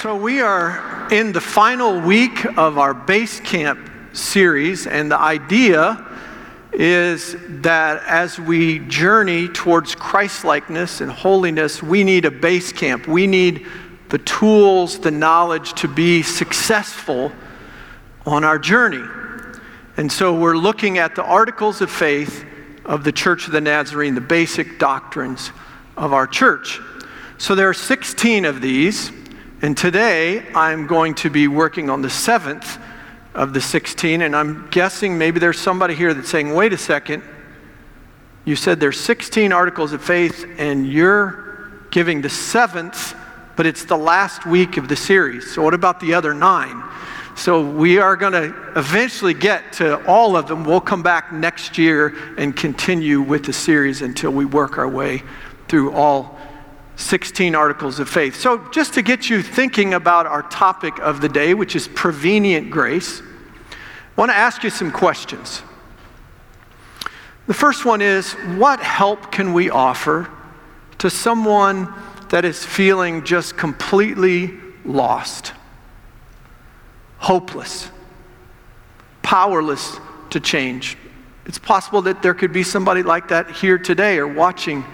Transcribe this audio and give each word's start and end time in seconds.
So, 0.00 0.16
we 0.16 0.40
are 0.40 1.12
in 1.12 1.32
the 1.32 1.42
final 1.42 2.00
week 2.00 2.46
of 2.56 2.78
our 2.78 2.94
base 2.94 3.38
camp 3.38 3.90
series, 4.14 4.86
and 4.86 5.10
the 5.10 5.20
idea 5.20 6.02
is 6.72 7.36
that 7.60 8.02
as 8.06 8.38
we 8.38 8.78
journey 8.78 9.48
towards 9.48 9.94
Christlikeness 9.94 11.02
and 11.02 11.12
holiness, 11.12 11.82
we 11.82 12.02
need 12.02 12.24
a 12.24 12.30
base 12.30 12.72
camp. 12.72 13.08
We 13.08 13.26
need 13.26 13.66
the 14.08 14.16
tools, 14.16 14.98
the 14.98 15.10
knowledge 15.10 15.74
to 15.74 15.86
be 15.86 16.22
successful 16.22 17.30
on 18.24 18.42
our 18.42 18.58
journey. 18.58 19.06
And 19.98 20.10
so 20.10 20.34
we're 20.34 20.56
looking 20.56 20.96
at 20.96 21.14
the 21.14 21.24
articles 21.24 21.82
of 21.82 21.90
faith 21.90 22.46
of 22.86 23.04
the 23.04 23.12
Church 23.12 23.48
of 23.48 23.52
the 23.52 23.60
Nazarene, 23.60 24.14
the 24.14 24.22
basic 24.22 24.78
doctrines 24.78 25.50
of 25.98 26.14
our 26.14 26.26
church. 26.26 26.80
So 27.36 27.54
there 27.54 27.68
are 27.68 27.74
16 27.74 28.46
of 28.46 28.62
these, 28.62 29.12
and 29.62 29.76
today 29.76 30.46
I'm 30.54 30.86
going 30.86 31.14
to 31.16 31.30
be 31.30 31.46
working 31.48 31.90
on 31.90 32.02
the 32.02 32.10
seventh 32.10 32.78
of 33.34 33.52
the 33.52 33.60
16, 33.60 34.22
and 34.22 34.34
I'm 34.34 34.68
guessing 34.70 35.18
maybe 35.18 35.38
there's 35.38 35.58
somebody 35.58 35.94
here 35.94 36.14
that's 36.14 36.30
saying, 36.30 36.54
wait 36.54 36.72
a 36.72 36.78
second, 36.78 37.22
you 38.44 38.56
said 38.56 38.80
there's 38.80 38.98
16 38.98 39.52
articles 39.52 39.92
of 39.92 40.02
faith, 40.02 40.46
and 40.58 40.90
you're 40.90 41.70
giving 41.90 42.22
the 42.22 42.30
seventh, 42.30 43.14
but 43.56 43.66
it's 43.66 43.84
the 43.84 43.96
last 43.96 44.46
week 44.46 44.76
of 44.76 44.88
the 44.88 44.96
series. 44.96 45.52
So 45.52 45.62
what 45.62 45.74
about 45.74 46.00
the 46.00 46.14
other 46.14 46.32
nine? 46.32 46.82
So 47.36 47.64
we 47.64 47.98
are 47.98 48.16
going 48.16 48.32
to 48.32 48.72
eventually 48.76 49.34
get 49.34 49.74
to 49.74 50.04
all 50.06 50.36
of 50.36 50.48
them. 50.48 50.64
We'll 50.64 50.80
come 50.80 51.02
back 51.02 51.32
next 51.32 51.78
year 51.78 52.14
and 52.36 52.56
continue 52.56 53.20
with 53.20 53.44
the 53.44 53.52
series 53.52 54.02
until 54.02 54.30
we 54.30 54.44
work 54.44 54.78
our 54.78 54.88
way 54.88 55.22
through 55.68 55.92
all 55.92 56.38
16 57.00 57.54
articles 57.54 57.98
of 57.98 58.08
faith. 58.08 58.36
So, 58.36 58.68
just 58.70 58.94
to 58.94 59.02
get 59.02 59.30
you 59.30 59.42
thinking 59.42 59.94
about 59.94 60.26
our 60.26 60.42
topic 60.42 60.98
of 60.98 61.20
the 61.20 61.28
day, 61.28 61.54
which 61.54 61.74
is 61.74 61.88
prevenient 61.88 62.70
grace, 62.70 63.20
I 63.20 64.20
want 64.20 64.30
to 64.30 64.36
ask 64.36 64.62
you 64.62 64.70
some 64.70 64.90
questions. 64.90 65.62
The 67.46 67.54
first 67.54 67.84
one 67.84 68.00
is 68.02 68.32
what 68.56 68.80
help 68.80 69.32
can 69.32 69.52
we 69.52 69.70
offer 69.70 70.30
to 70.98 71.10
someone 71.10 71.92
that 72.28 72.44
is 72.44 72.64
feeling 72.64 73.24
just 73.24 73.56
completely 73.56 74.54
lost, 74.84 75.52
hopeless, 77.18 77.90
powerless 79.22 79.98
to 80.30 80.38
change? 80.38 80.96
It's 81.46 81.58
possible 81.58 82.02
that 82.02 82.22
there 82.22 82.34
could 82.34 82.52
be 82.52 82.62
somebody 82.62 83.02
like 83.02 83.28
that 83.28 83.50
here 83.50 83.78
today 83.78 84.18
or 84.18 84.28
watching 84.28 84.84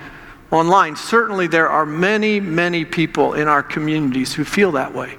online. 0.51 0.97
Certainly, 0.97 1.49
there 1.49 1.69
are 1.69 1.87
many, 1.87 2.41
many 2.41 2.85
people 2.85 3.35
in 3.35 3.49
our 3.49 3.63
communities 3.63 4.35
who 4.35 4.45
feel 4.45 4.73
that 4.73 4.95
way. 4.95 5.19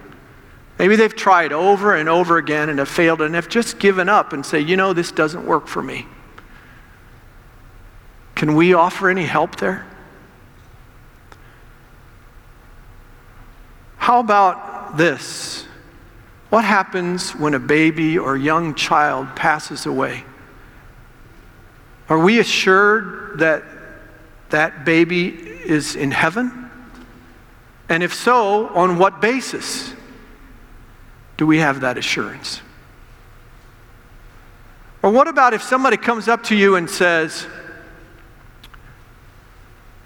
Maybe 0.79 0.95
they've 0.95 1.15
tried 1.15 1.53
over 1.53 1.95
and 1.95 2.07
over 2.07 2.37
again 2.37 2.69
and 2.69 2.79
have 2.79 2.89
failed 2.89 3.21
and 3.21 3.33
have 3.35 3.49
just 3.49 3.79
given 3.79 4.09
up 4.09 4.33
and 4.33 4.45
say, 4.45 4.59
you 4.59 4.77
know, 4.77 4.93
this 4.93 5.11
doesn't 5.11 5.45
work 5.45 5.67
for 5.67 5.81
me. 5.81 6.05
Can 8.35 8.55
we 8.55 8.73
offer 8.73 9.09
any 9.09 9.25
help 9.25 9.55
there? 9.55 9.87
How 13.97 14.19
about 14.19 14.97
this? 14.97 15.65
What 16.49 16.63
happens 16.63 17.31
when 17.31 17.55
a 17.55 17.59
baby 17.59 18.17
or 18.17 18.37
young 18.37 18.75
child 18.75 19.35
passes 19.35 19.85
away? 19.85 20.23
Are 22.07 22.19
we 22.19 22.39
assured 22.39 23.39
that 23.39 23.63
that 24.49 24.85
baby 24.85 25.27
is 25.27 25.95
in 25.95 26.11
heaven? 26.11 26.69
And 27.89 28.03
if 28.03 28.13
so, 28.13 28.67
on 28.69 28.97
what 28.97 29.21
basis 29.21 29.93
do 31.37 31.45
we 31.45 31.59
have 31.59 31.81
that 31.81 31.97
assurance? 31.97 32.61
Or 35.01 35.11
what 35.11 35.27
about 35.27 35.53
if 35.53 35.61
somebody 35.61 35.95
comes 35.95 36.27
up 36.27 36.43
to 36.45 36.55
you 36.55 36.75
and 36.75 36.89
says, 36.89 37.47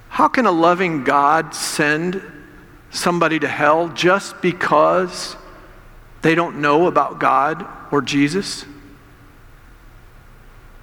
How 0.09 0.27
can 0.27 0.45
a 0.45 0.51
loving 0.51 1.03
God 1.03 1.55
send 1.55 2.21
somebody 2.91 3.39
to 3.39 3.47
hell 3.47 3.87
just 3.89 4.41
because 4.41 5.35
they 6.21 6.35
don't 6.35 6.61
know 6.61 6.87
about 6.87 7.19
God 7.19 7.65
or 7.91 8.01
Jesus? 8.01 8.65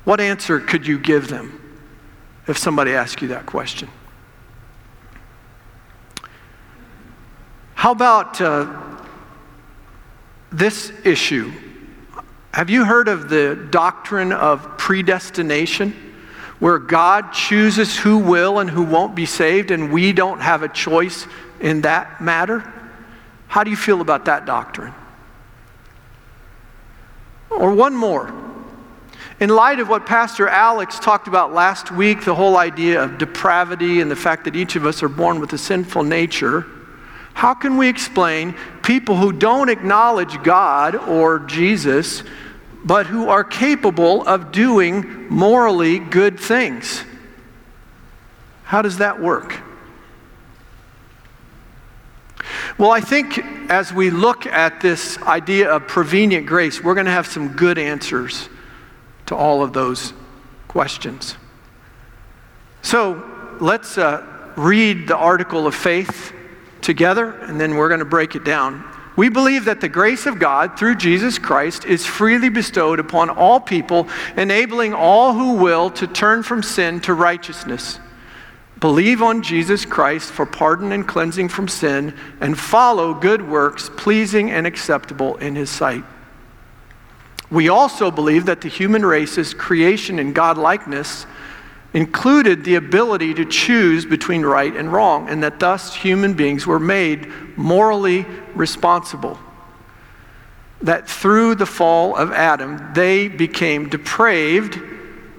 What 0.04 0.20
answer 0.20 0.58
could 0.58 0.86
you 0.86 0.98
give 0.98 1.28
them? 1.28 1.67
If 2.48 2.56
somebody 2.56 2.92
asks 2.92 3.20
you 3.20 3.28
that 3.28 3.46
question. 3.46 3.88
How 7.74 7.92
about 7.92 8.40
uh, 8.40 8.66
this 10.50 10.92
issue? 11.04 11.52
Have 12.52 12.70
you 12.70 12.84
heard 12.84 13.06
of 13.06 13.28
the 13.28 13.68
doctrine 13.70 14.32
of 14.32 14.78
predestination, 14.78 15.94
where 16.58 16.78
God 16.78 17.32
chooses 17.32 17.96
who 17.96 18.18
will 18.18 18.58
and 18.58 18.68
who 18.68 18.82
won't 18.82 19.14
be 19.14 19.26
saved, 19.26 19.70
and 19.70 19.92
we 19.92 20.12
don't 20.12 20.40
have 20.40 20.62
a 20.64 20.68
choice 20.68 21.26
in 21.60 21.82
that 21.82 22.20
matter? 22.20 22.72
How 23.46 23.62
do 23.62 23.70
you 23.70 23.76
feel 23.76 24.00
about 24.00 24.24
that 24.24 24.44
doctrine? 24.44 24.94
Or 27.50 27.72
one 27.74 27.94
more. 27.94 28.32
In 29.40 29.50
light 29.50 29.78
of 29.78 29.88
what 29.88 30.04
Pastor 30.04 30.48
Alex 30.48 30.98
talked 30.98 31.28
about 31.28 31.52
last 31.52 31.92
week, 31.92 32.24
the 32.24 32.34
whole 32.34 32.56
idea 32.56 33.00
of 33.00 33.18
depravity 33.18 34.00
and 34.00 34.10
the 34.10 34.16
fact 34.16 34.44
that 34.46 34.56
each 34.56 34.74
of 34.74 34.84
us 34.84 35.00
are 35.00 35.08
born 35.08 35.38
with 35.38 35.52
a 35.52 35.58
sinful 35.58 36.02
nature, 36.02 36.66
how 37.34 37.54
can 37.54 37.76
we 37.76 37.86
explain 37.86 38.56
people 38.82 39.16
who 39.16 39.32
don't 39.32 39.68
acknowledge 39.68 40.42
God 40.42 40.96
or 40.96 41.38
Jesus, 41.38 42.24
but 42.84 43.06
who 43.06 43.28
are 43.28 43.44
capable 43.44 44.26
of 44.26 44.50
doing 44.50 45.28
morally 45.28 46.00
good 46.00 46.40
things? 46.40 47.04
How 48.64 48.82
does 48.82 48.98
that 48.98 49.20
work? 49.20 49.60
Well, 52.76 52.90
I 52.90 53.00
think 53.00 53.38
as 53.70 53.92
we 53.92 54.10
look 54.10 54.46
at 54.46 54.80
this 54.80 55.16
idea 55.22 55.70
of 55.70 55.86
prevenient 55.86 56.46
grace, 56.46 56.82
we're 56.82 56.94
going 56.94 57.06
to 57.06 57.12
have 57.12 57.28
some 57.28 57.50
good 57.50 57.78
answers 57.78 58.48
to 59.28 59.36
all 59.36 59.62
of 59.62 59.72
those 59.72 60.12
questions. 60.66 61.36
So 62.82 63.22
let's 63.60 63.98
uh, 63.98 64.26
read 64.56 65.08
the 65.08 65.16
article 65.16 65.66
of 65.66 65.74
faith 65.74 66.32
together, 66.80 67.32
and 67.42 67.60
then 67.60 67.76
we're 67.76 67.88
going 67.88 68.00
to 68.00 68.06
break 68.06 68.34
it 68.34 68.44
down. 68.44 68.84
We 69.16 69.28
believe 69.28 69.64
that 69.64 69.80
the 69.80 69.88
grace 69.88 70.26
of 70.26 70.38
God 70.38 70.78
through 70.78 70.96
Jesus 70.96 71.38
Christ 71.38 71.84
is 71.84 72.06
freely 72.06 72.48
bestowed 72.48 73.00
upon 73.00 73.30
all 73.30 73.60
people, 73.60 74.08
enabling 74.36 74.94
all 74.94 75.34
who 75.34 75.54
will 75.54 75.90
to 75.90 76.06
turn 76.06 76.42
from 76.42 76.62
sin 76.62 77.00
to 77.00 77.14
righteousness. 77.14 77.98
Believe 78.80 79.22
on 79.22 79.42
Jesus 79.42 79.84
Christ 79.84 80.30
for 80.30 80.46
pardon 80.46 80.92
and 80.92 81.06
cleansing 81.06 81.48
from 81.48 81.66
sin, 81.66 82.14
and 82.40 82.56
follow 82.56 83.12
good 83.12 83.46
works 83.46 83.90
pleasing 83.96 84.52
and 84.52 84.66
acceptable 84.66 85.36
in 85.38 85.56
His 85.56 85.68
sight. 85.68 86.04
We 87.50 87.68
also 87.68 88.10
believe 88.10 88.46
that 88.46 88.60
the 88.60 88.68
human 88.68 89.04
race's 89.04 89.54
creation 89.54 90.18
in 90.18 90.32
God 90.32 90.58
likeness 90.58 91.26
included 91.94 92.64
the 92.64 92.74
ability 92.74 93.32
to 93.34 93.44
choose 93.46 94.04
between 94.04 94.42
right 94.42 94.74
and 94.74 94.92
wrong, 94.92 95.28
and 95.28 95.42
that 95.42 95.58
thus 95.58 95.94
human 95.94 96.34
beings 96.34 96.66
were 96.66 96.78
made 96.78 97.32
morally 97.56 98.26
responsible. 98.54 99.38
That 100.82 101.08
through 101.08 101.54
the 101.54 101.66
fall 101.66 102.14
of 102.14 102.30
Adam, 102.30 102.92
they 102.92 103.28
became 103.28 103.88
depraved 103.88 104.80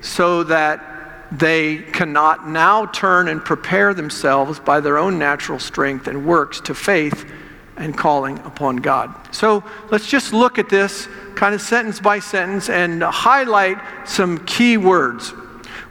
so 0.02 0.44
that 0.44 0.86
they 1.32 1.78
cannot 1.78 2.48
now 2.48 2.88
turn 2.88 3.28
and 3.28 3.46
prepare 3.46 3.94
themselves 3.94 4.60
by 4.60 4.80
their 4.80 4.98
own 4.98 5.20
natural 5.20 5.60
strength 5.60 6.08
and 6.08 6.26
works 6.26 6.60
to 6.62 6.74
faith 6.74 7.32
and 7.80 7.98
calling 7.98 8.38
upon 8.40 8.78
God. 8.78 9.14
So 9.34 9.64
let's 9.90 10.08
just 10.08 10.34
look 10.34 10.60
at 10.60 10.70
this 10.70 11.08
kind 11.36 11.56
of 11.56 11.62
sentence 11.62 12.00
by 12.00 12.20
sentence 12.20 12.70
and 12.70 13.02
highlight 13.02 13.78
some 14.08 14.46
key 14.46 14.78
words. 14.78 15.34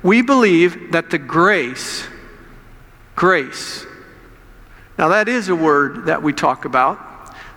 We 0.02 0.22
believe 0.22 0.92
that 0.92 1.10
the 1.10 1.18
grace, 1.18 2.06
grace, 3.16 3.86
now 4.98 5.08
that 5.08 5.28
is 5.28 5.48
a 5.48 5.56
word 5.56 6.06
that 6.06 6.22
we 6.22 6.32
talk 6.32 6.64
about. 6.64 7.06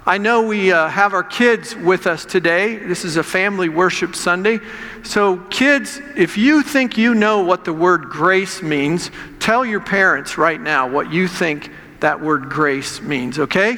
I 0.06 0.18
know 0.18 0.48
we 0.48 0.72
uh, 0.72 0.88
have 0.88 1.14
our 1.14 1.24
kids 1.24 1.76
with 1.76 2.08
us 2.08 2.26
today. 2.26 2.78
This 2.78 3.06
is 3.06 3.18
a 3.18 3.24
family 3.24 3.70
worship 3.70 4.16
Sunday. 4.16 4.60
So, 5.04 5.38
kids, 5.52 6.02
if 6.16 6.40
you 6.40 6.64
think 6.64 6.98
you 6.98 7.14
know 7.14 7.44
what 7.44 7.66
the 7.66 7.74
word 7.74 8.06
grace 8.06 8.64
means, 8.64 9.12
tell 9.40 9.64
your 9.64 9.80
parents 9.80 10.40
right 10.40 10.60
now 10.60 10.90
what 10.90 11.12
you 11.12 11.28
think 11.28 11.70
that 12.00 12.20
word 12.20 12.50
grace 12.50 13.00
means, 13.00 13.38
okay? 13.38 13.78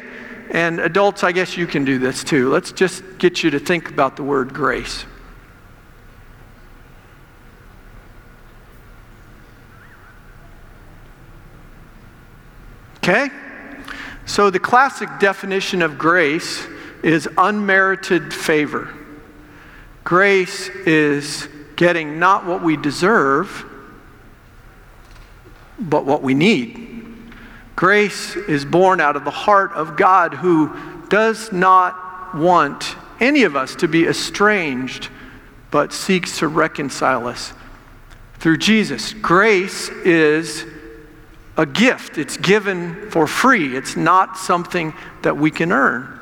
And 0.53 0.79
adults, 0.79 1.23
I 1.23 1.31
guess 1.31 1.57
you 1.57 1.65
can 1.65 1.83
do 1.83 1.97
this 1.97 2.23
too. 2.23 2.49
Let's 2.49 2.71
just 2.71 3.03
get 3.17 3.43
you 3.43 3.49
to 3.49 3.59
think 3.59 3.89
about 3.89 4.15
the 4.15 4.23
word 4.23 4.53
grace. 4.53 5.03
Okay? 12.97 13.29
So, 14.25 14.49
the 14.49 14.59
classic 14.59 15.09
definition 15.19 15.81
of 15.81 15.97
grace 15.97 16.65
is 17.03 17.27
unmerited 17.37 18.31
favor. 18.33 18.93
Grace 20.03 20.69
is 20.69 21.49
getting 21.75 22.19
not 22.19 22.45
what 22.45 22.61
we 22.61 22.77
deserve, 22.77 23.65
but 25.79 26.05
what 26.05 26.21
we 26.21 26.33
need. 26.33 27.02
Grace 27.75 28.35
is 28.35 28.65
born 28.65 29.01
out 29.01 29.15
of 29.15 29.23
the 29.23 29.31
heart 29.31 29.71
of 29.73 29.97
God 29.97 30.35
who 30.35 30.71
does 31.09 31.51
not 31.51 32.35
want 32.35 32.95
any 33.19 33.43
of 33.43 33.55
us 33.55 33.75
to 33.75 33.87
be 33.87 34.05
estranged, 34.05 35.09
but 35.71 35.93
seeks 35.93 36.39
to 36.39 36.47
reconcile 36.47 37.27
us 37.27 37.53
through 38.39 38.57
Jesus. 38.57 39.13
Grace 39.13 39.89
is 39.89 40.65
a 41.57 41.65
gift, 41.65 42.17
it's 42.17 42.37
given 42.37 43.09
for 43.09 43.27
free. 43.27 43.75
It's 43.75 43.95
not 43.95 44.37
something 44.37 44.93
that 45.21 45.37
we 45.37 45.51
can 45.51 45.71
earn, 45.71 46.19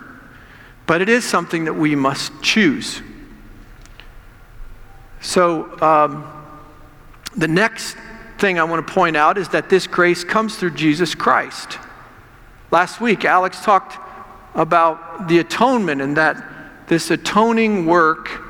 but 0.86 1.01
it 1.01 1.09
is 1.09 1.25
something 1.25 1.65
that 1.65 1.74
we 1.74 1.95
must 1.95 2.31
choose. 2.42 3.01
So, 5.21 5.80
um, 5.81 6.31
the 7.36 7.48
next 7.48 7.95
thing 8.41 8.59
I 8.59 8.63
want 8.63 8.85
to 8.85 8.93
point 8.93 9.15
out 9.15 9.38
is 9.38 9.49
that 9.49 9.69
this 9.69 9.85
grace 9.85 10.23
comes 10.23 10.57
through 10.57 10.71
Jesus 10.71 11.13
Christ. 11.13 11.77
Last 12.71 12.99
week, 12.99 13.23
Alex 13.23 13.63
talked 13.63 13.97
about 14.55 15.27
the 15.27 15.38
atonement 15.38 16.01
and 16.01 16.17
that 16.17 16.43
this 16.88 17.11
atoning 17.11 17.85
work 17.85 18.41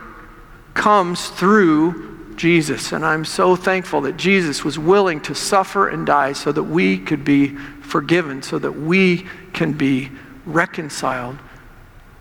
comes 0.74 1.28
through 1.28 2.36
Jesus. 2.38 2.94
And 2.94 3.06
I'm 3.06 3.26
so 3.26 3.58
thankful 3.58 4.02
that 4.02 4.16
Jesus 4.16 4.64
was 4.64 4.80
willing 4.80 5.20
to 5.22 5.36
suffer 5.36 5.90
and 5.90 6.08
die 6.08 6.34
so 6.34 6.54
that 6.54 6.64
we 6.64 6.98
could 6.98 7.26
be 7.26 7.50
forgiven, 7.82 8.42
so 8.42 8.58
that 8.60 8.72
we 8.72 9.28
can 9.52 9.74
be 9.74 10.10
reconciled 10.46 11.38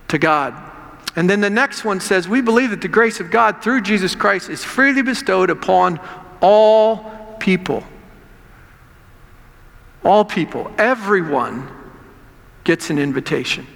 to 0.08 0.18
God. 0.18 0.54
And 1.14 1.30
then 1.30 1.40
the 1.40 1.50
next 1.50 1.84
one 1.84 2.00
says, 2.00 2.28
We 2.28 2.40
believe 2.40 2.70
that 2.70 2.80
the 2.80 2.88
grace 2.88 3.20
of 3.20 3.30
God 3.30 3.62
through 3.62 3.82
Jesus 3.82 4.16
Christ 4.16 4.50
is 4.50 4.64
freely 4.64 5.02
bestowed 5.02 5.50
upon 5.50 6.00
all 6.40 7.19
people. 7.40 7.82
All 10.04 10.24
people, 10.24 10.70
everyone 10.78 11.68
gets 12.64 12.90
an 12.90 12.98
invitation. 12.98 13.66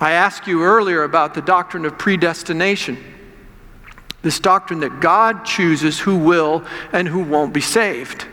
I 0.00 0.12
asked 0.12 0.48
you 0.48 0.64
earlier 0.64 1.04
about 1.04 1.34
the 1.34 1.42
doctrine 1.42 1.84
of 1.84 1.96
predestination. 1.96 2.98
This 4.22 4.40
doctrine 4.40 4.80
that 4.80 5.00
God 5.00 5.44
chooses 5.44 6.00
who 6.00 6.18
will 6.18 6.64
and 6.92 7.06
who 7.06 7.22
won't 7.22 7.52
be 7.52 7.60
saved. 7.60 8.26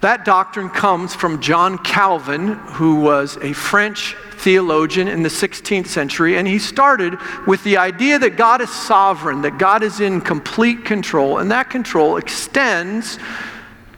That 0.00 0.24
doctrine 0.24 0.68
comes 0.68 1.14
from 1.14 1.40
John 1.40 1.78
Calvin, 1.78 2.54
who 2.54 3.00
was 3.00 3.36
a 3.38 3.52
French 3.52 4.14
theologian 4.36 5.08
in 5.08 5.24
the 5.24 5.28
16th 5.28 5.88
century, 5.88 6.36
and 6.36 6.46
he 6.46 6.60
started 6.60 7.18
with 7.48 7.64
the 7.64 7.78
idea 7.78 8.18
that 8.20 8.36
God 8.36 8.60
is 8.60 8.70
sovereign, 8.70 9.42
that 9.42 9.58
God 9.58 9.82
is 9.82 9.98
in 9.98 10.20
complete 10.20 10.84
control, 10.84 11.38
and 11.38 11.50
that 11.50 11.70
control 11.70 12.16
extends 12.16 13.18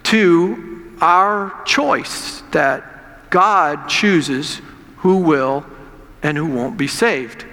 to 0.05 0.97
our 1.02 1.62
choice 1.64 2.43
that 2.52 3.31
God 3.31 3.88
chooses 3.88 4.62
who 4.99 5.19
will 5.19 5.67
and 6.23 6.37
who 6.37 6.47
won't 6.47 6.79
be 6.79 6.88
saved. 6.88 7.44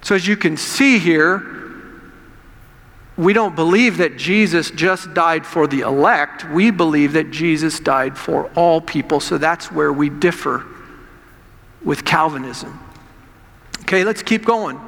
So, 0.00 0.14
as 0.14 0.26
you 0.26 0.36
can 0.36 0.56
see 0.56 0.98
here, 0.98 1.63
we 3.16 3.32
don't 3.32 3.54
believe 3.54 3.98
that 3.98 4.16
Jesus 4.16 4.70
just 4.72 5.14
died 5.14 5.46
for 5.46 5.66
the 5.66 5.80
elect. 5.80 6.44
We 6.50 6.70
believe 6.70 7.12
that 7.12 7.30
Jesus 7.30 7.78
died 7.78 8.18
for 8.18 8.50
all 8.56 8.80
people. 8.80 9.20
So 9.20 9.38
that's 9.38 9.70
where 9.70 9.92
we 9.92 10.10
differ 10.10 10.66
with 11.84 12.04
Calvinism. 12.04 12.80
Okay, 13.82 14.02
let's 14.02 14.22
keep 14.22 14.44
going. 14.44 14.80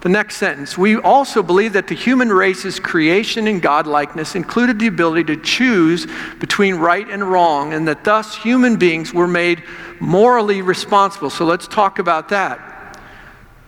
The 0.00 0.08
next 0.08 0.38
sentence. 0.38 0.78
We 0.78 0.96
also 0.96 1.42
believe 1.42 1.74
that 1.74 1.86
the 1.86 1.94
human 1.94 2.32
race's 2.32 2.80
creation 2.80 3.46
in 3.46 3.60
godlikeness 3.60 4.34
included 4.34 4.78
the 4.78 4.86
ability 4.86 5.24
to 5.24 5.42
choose 5.42 6.06
between 6.38 6.76
right 6.76 7.06
and 7.08 7.22
wrong, 7.22 7.74
and 7.74 7.86
that 7.86 8.02
thus 8.02 8.34
human 8.34 8.76
beings 8.76 9.12
were 9.12 9.28
made 9.28 9.62
morally 10.00 10.62
responsible. 10.62 11.28
So 11.28 11.44
let's 11.44 11.68
talk 11.68 11.98
about 11.98 12.30
that. 12.30 12.69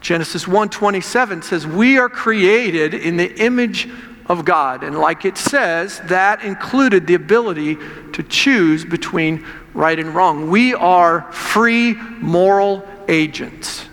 Genesis 0.03 0.47
1:27 0.47 1.43
says 1.43 1.67
we 1.67 1.97
are 1.97 2.09
created 2.09 2.93
in 2.93 3.17
the 3.17 3.33
image 3.41 3.89
of 4.27 4.45
God 4.45 4.83
and 4.83 4.99
like 4.99 5.25
it 5.25 5.39
says 5.39 6.01
that 6.07 6.43
included 6.43 7.07
the 7.07 7.15
ability 7.15 7.79
to 8.13 8.23
choose 8.23 8.85
between 8.85 9.47
right 9.75 9.99
and 9.99 10.15
wrong. 10.15 10.51
We 10.51 10.75
are 10.75 11.31
free 11.33 11.95
moral 11.95 12.87
agents. 13.09 13.87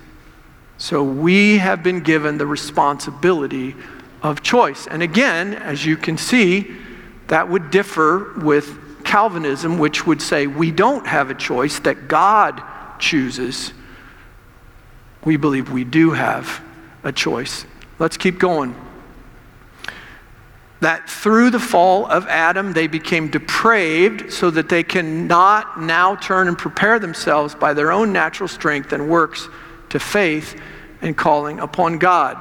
So 0.78 1.04
we 1.04 1.60
have 1.60 1.84
been 1.84 2.02
given 2.02 2.38
the 2.38 2.48
responsibility 2.48 3.76
of 4.24 4.42
choice. 4.42 4.88
And 4.88 5.04
again, 5.04 5.54
as 5.54 5.86
you 5.86 5.96
can 5.96 6.18
see, 6.18 6.76
that 7.28 7.48
would 7.50 7.70
differ 7.70 8.34
with 8.38 9.04
Calvinism 9.04 9.78
which 9.78 10.06
would 10.08 10.22
say 10.22 10.48
we 10.48 10.72
don't 10.72 11.06
have 11.06 11.30
a 11.30 11.36
choice 11.36 11.80
that 11.80 12.08
God 12.08 12.62
chooses 13.00 13.74
we 15.26 15.38
believe 15.38 15.72
we 15.72 15.84
do 15.84 16.12
have 16.12 16.62
a 17.04 17.12
choice. 17.12 17.66
Let's 17.98 18.18
keep 18.18 18.40
going. 18.40 18.76
That 20.82 21.10
through 21.10 21.50
the 21.50 21.60
fall 21.60 22.06
of 22.06 22.26
Adam, 22.28 22.72
they 22.72 22.88
became 22.88 23.30
depraved 23.30 24.32
so 24.32 24.50
that 24.52 24.70
they 24.70 24.84
cannot 24.84 25.82
now 25.82 26.16
turn 26.16 26.48
and 26.48 26.58
prepare 26.58 27.00
themselves 27.00 27.54
by 27.54 27.74
their 27.74 27.92
own 27.92 28.14
natural 28.14 28.48
strength 28.48 28.94
and 28.94 29.10
works 29.10 29.50
to 29.90 30.00
faith 30.00 30.60
and 31.02 31.18
calling 31.18 31.60
upon 31.60 31.98
God. 31.98 32.38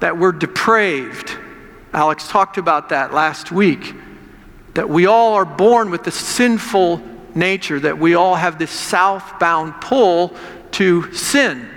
That 0.00 0.16
we're 0.16 0.32
depraved. 0.32 1.36
Alex 1.92 2.28
talked 2.28 2.56
about 2.56 2.88
that 2.88 3.12
last 3.12 3.52
week. 3.52 3.94
That 4.72 4.88
we 4.88 5.04
all 5.04 5.34
are 5.34 5.44
born 5.44 5.90
with 5.90 6.04
the 6.04 6.10
sinful 6.10 7.02
nature, 7.34 7.78
that 7.80 7.98
we 7.98 8.14
all 8.14 8.34
have 8.34 8.58
this 8.58 8.70
southbound 8.70 9.74
pull 9.82 10.34
to 10.72 11.12
sin 11.12 11.68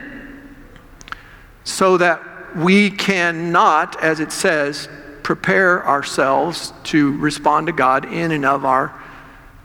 so 1.63 1.97
that 1.97 2.55
we 2.55 2.89
cannot, 2.89 4.01
as 4.01 4.19
it 4.19 4.31
says, 4.31 4.89
prepare 5.23 5.85
ourselves 5.87 6.73
to 6.83 7.17
respond 7.17 7.67
to 7.67 7.73
God 7.73 8.05
in 8.05 8.31
and 8.31 8.45
of 8.45 8.65
our 8.65 8.99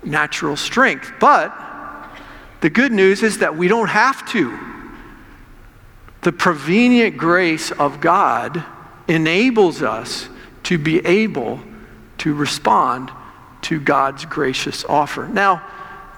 natural 0.04 0.56
strength. 0.56 1.12
But 1.18 1.52
the 2.60 2.70
good 2.70 2.92
news 2.92 3.22
is 3.22 3.38
that 3.38 3.56
we 3.56 3.68
don't 3.68 3.88
have 3.88 4.28
to. 4.32 4.58
The 6.22 6.32
prevenient 6.32 7.16
grace 7.16 7.70
of 7.72 8.00
God 8.00 8.64
enables 9.08 9.82
us 9.82 10.28
to 10.64 10.78
be 10.78 11.04
able 11.06 11.60
to 12.18 12.34
respond 12.34 13.10
to 13.62 13.80
God's 13.80 14.24
gracious 14.24 14.84
offer. 14.84 15.28
Now, 15.28 15.62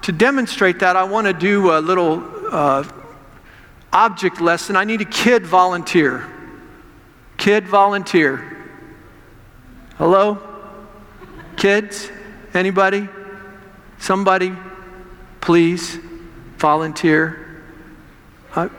to 0.03 0.11
demonstrate 0.11 0.79
that, 0.79 0.95
I 0.95 1.03
want 1.03 1.27
to 1.27 1.33
do 1.33 1.71
a 1.71 1.79
little 1.79 2.23
uh, 2.51 2.83
object 3.91 4.41
lesson, 4.41 4.75
I 4.75 4.83
need 4.83 5.01
a 5.01 5.05
kid 5.05 5.45
volunteer. 5.45 6.25
Kid 7.37 7.67
volunteer. 7.67 8.57
Hello? 9.97 10.37
Kids? 11.57 12.09
Anybody? 12.53 13.07
Somebody? 13.97 14.53
Please 15.41 15.99
volunteer. 16.57 17.63
I, 18.55 18.69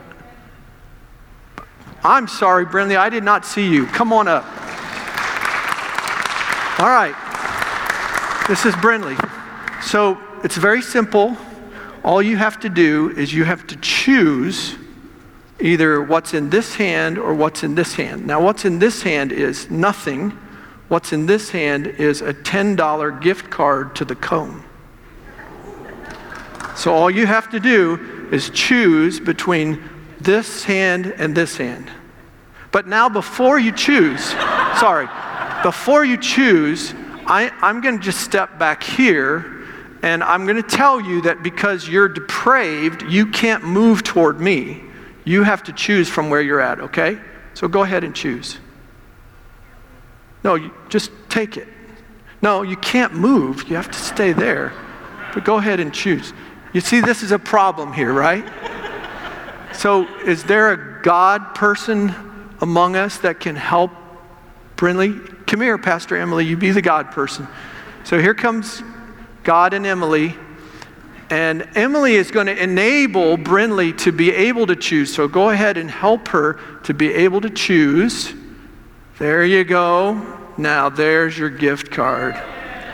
I'm 2.02 2.29
sorry, 2.29 2.64
Brindley, 2.64 2.97
I 2.97 3.09
did 3.09 3.25
not 3.25 3.45
see 3.45 3.69
you. 3.69 3.87
Come 3.87 4.12
on 4.12 4.29
up. 4.29 4.45
All 6.79 6.88
right. 6.88 7.14
This 8.49 8.64
is 8.64 8.75
Brindley. 8.76 9.17
So 9.83 10.19
it's 10.43 10.57
very 10.57 10.83
simple. 10.83 11.37
All 12.02 12.23
you 12.23 12.37
have 12.37 12.61
to 12.61 12.69
do 12.69 13.11
is 13.17 13.35
you 13.35 13.45
have 13.45 13.67
to 13.67 13.76
choose 13.76 14.76
either 15.61 16.02
what's 16.02 16.35
in 16.35 16.50
this 16.50 16.75
hand 16.75 17.19
or 17.19 17.35
what's 17.35 17.62
in 17.62 17.75
this 17.75 17.95
hand. 17.95 18.26
Now, 18.26 18.43
what's 18.43 18.64
in 18.64 18.79
this 18.79 19.02
hand 19.02 19.33
is 19.33 19.71
nothing. 19.71 20.31
What's 20.88 21.12
in 21.12 21.26
this 21.26 21.50
hand 21.50 21.87
is 21.87 22.23
a 22.23 22.35
$10 22.35 23.21
gift 23.21 23.50
card 23.50 23.95
to 23.97 24.05
the 24.05 24.14
cone. 24.14 24.64
So, 26.76 26.93
all 26.95 27.11
you 27.11 27.26
have 27.26 27.50
to 27.50 27.61
do 27.61 28.29
is 28.33 28.50
choose 28.50 29.21
between 29.21 29.83
this 30.21 30.64
hand 30.64 31.14
and 31.19 31.35
this 31.35 31.57
hand. 31.57 31.90
But 32.73 32.87
now, 32.87 33.09
before 33.09 33.59
you 33.59 33.73
choose, 33.73 34.25
sorry, 34.79 35.09
before 35.62 36.05
you 36.05 36.17
choose, 36.17 36.95
I, 37.26 37.50
I'm 37.61 37.81
going 37.81 37.99
to 37.99 38.02
just 38.02 38.21
step 38.21 38.59
back 38.59 38.83
here 38.83 39.61
and 40.02 40.25
I'm 40.25 40.47
going 40.47 40.57
to 40.57 40.69
tell 40.69 41.00
you 41.00 41.21
that 41.23 41.43
because 41.43 41.87
you're 41.87 42.09
depraved, 42.09 43.02
you 43.02 43.26
can't 43.26 43.64
move 43.64 44.02
toward 44.02 44.40
me. 44.40 44.83
You 45.25 45.43
have 45.43 45.62
to 45.65 45.73
choose 45.73 46.09
from 46.09 46.31
where 46.31 46.41
you're 46.41 46.61
at, 46.61 46.81
okay? 46.81 47.19
So 47.55 47.69
go 47.69 47.83
ahead 47.83 48.05
and 48.05 48.15
choose. 48.15 48.59
No, 50.43 50.55
you 50.55 50.73
just 50.89 51.11
take 51.29 51.57
it. 51.57 51.69
No, 52.43 52.62
you 52.62 52.77
can't 52.77 53.15
move. 53.15 53.69
You 53.69 53.77
have 53.77 53.91
to 53.91 53.99
stay 53.99 54.33
there. 54.33 54.73
but 55.35 55.45
go 55.45 55.59
ahead 55.59 55.79
and 55.79 55.93
choose. 55.95 56.33
You 56.73 56.81
see, 56.81 57.00
this 57.00 57.23
is 57.23 57.33
a 57.33 57.39
problem 57.39 57.93
here, 57.93 58.12
right? 58.12 58.45
So, 59.73 60.07
is 60.25 60.45
there 60.45 60.73
a 60.73 61.03
God 61.03 61.55
person 61.55 62.15
among 62.61 62.97
us 62.97 63.19
that 63.19 63.41
can 63.41 63.57
help 63.57 63.93
Brinley? 64.77 65.47
Come 65.47 65.61
here, 65.61 65.79
Pastor 65.79 66.17
Emily, 66.17 66.45
you 66.45 66.57
be 66.57 66.71
the 66.71 66.83
God 66.83 67.12
person. 67.12 67.47
So, 68.05 68.19
here 68.19 68.35
comes 68.35 68.83
God 69.45 69.73
and 69.75 69.87
Emily. 69.87 70.35
And 71.31 71.69
Emily 71.77 72.17
is 72.17 72.33
going 72.33 72.49
to 72.49 72.63
enable 72.63 73.39
Brinley 73.39 73.97
to 73.99 74.11
be 74.11 74.33
able 74.33 74.67
to 74.67 74.75
choose. 74.75 75.15
So 75.15 75.29
go 75.29 75.51
ahead 75.51 75.77
and 75.77 75.89
help 75.89 76.27
her 76.29 76.55
to 76.83 76.93
be 76.93 77.13
able 77.15 77.41
to 77.43 77.51
choose. 77.51 78.35
There 79.19 79.45
you 79.45 79.63
go. 79.63 80.39
Now, 80.59 80.89
there's 80.89 81.39
your 81.39 81.51
gift 81.51 81.93
card. 81.93 82.35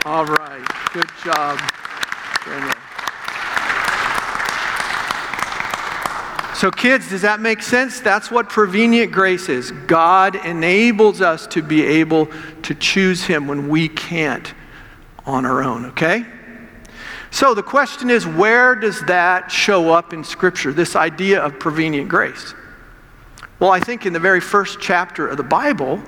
All 0.05 0.25
right. 0.25 0.65
Good 0.93 1.09
job, 1.23 1.57
Brinley. 2.41 2.73
So, 6.55 6.71
kids, 6.71 7.09
does 7.09 7.21
that 7.21 7.39
make 7.39 7.61
sense? 7.61 7.99
That's 7.99 8.31
what 8.31 8.49
prevenient 8.49 9.11
grace 9.11 9.47
is. 9.47 9.71
God 9.71 10.35
enables 10.35 11.21
us 11.21 11.45
to 11.47 11.61
be 11.61 11.83
able 11.83 12.29
to 12.63 12.73
choose 12.73 13.25
Him 13.25 13.47
when 13.47 13.69
we 13.69 13.87
can't 13.89 14.53
on 15.25 15.45
our 15.45 15.63
own, 15.63 15.85
okay? 15.87 16.25
So 17.31 17.53
the 17.53 17.63
question 17.63 18.09
is 18.09 18.25
where 18.25 18.75
does 18.75 19.01
that 19.01 19.51
show 19.51 19.91
up 19.91 20.13
in 20.13 20.23
Scripture, 20.23 20.71
this 20.71 20.95
idea 20.95 21.41
of 21.41 21.59
prevenient 21.59 22.09
grace? 22.09 22.53
Well, 23.59 23.71
I 23.71 23.79
think 23.79 24.05
in 24.05 24.13
the 24.13 24.19
very 24.19 24.41
first 24.41 24.79
chapter 24.79 25.27
of 25.27 25.37
the 25.37 25.43
Bible, 25.43 26.01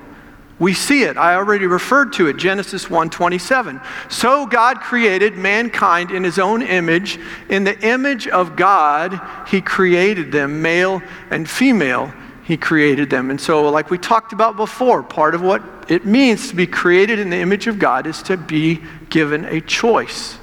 we 0.60 0.74
see 0.74 1.04
it. 1.04 1.18
I 1.18 1.36
already 1.36 1.68
referred 1.68 2.12
to 2.14 2.28
it, 2.28 2.38
Genesis 2.38 2.88
1:27. 2.90 3.82
So 4.10 4.46
God 4.46 4.82
created 4.82 5.38
mankind 5.38 6.12
in 6.12 6.24
his 6.24 6.38
own 6.38 6.62
image, 6.62 7.18
in 7.48 7.64
the 7.64 7.80
image 7.80 8.28
of 8.28 8.56
God 8.56 9.20
he 9.48 9.62
created 9.62 10.32
them, 10.32 10.62
male 10.62 11.02
and 11.32 11.50
female 11.50 12.12
he 12.44 12.58
created 12.58 13.10
them. 13.10 13.30
And 13.30 13.40
so 13.40 13.70
like 13.70 13.90
we 13.90 13.98
talked 13.98 14.34
about 14.34 14.58
before, 14.58 15.02
part 15.02 15.34
of 15.34 15.42
what 15.42 15.64
it 15.88 16.06
means 16.06 16.50
to 16.50 16.56
be 16.56 16.68
created 16.68 17.20
in 17.20 17.30
the 17.30 17.38
image 17.38 17.68
of 17.68 17.80
God 17.80 18.06
is 18.06 18.22
to 18.24 18.36
be 18.36 18.82
given 19.10 19.46
a 19.46 19.62
choice. 19.62 20.38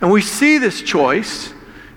And 0.00 0.10
we 0.10 0.20
see 0.20 0.58
this 0.58 0.82
choice 0.82 1.52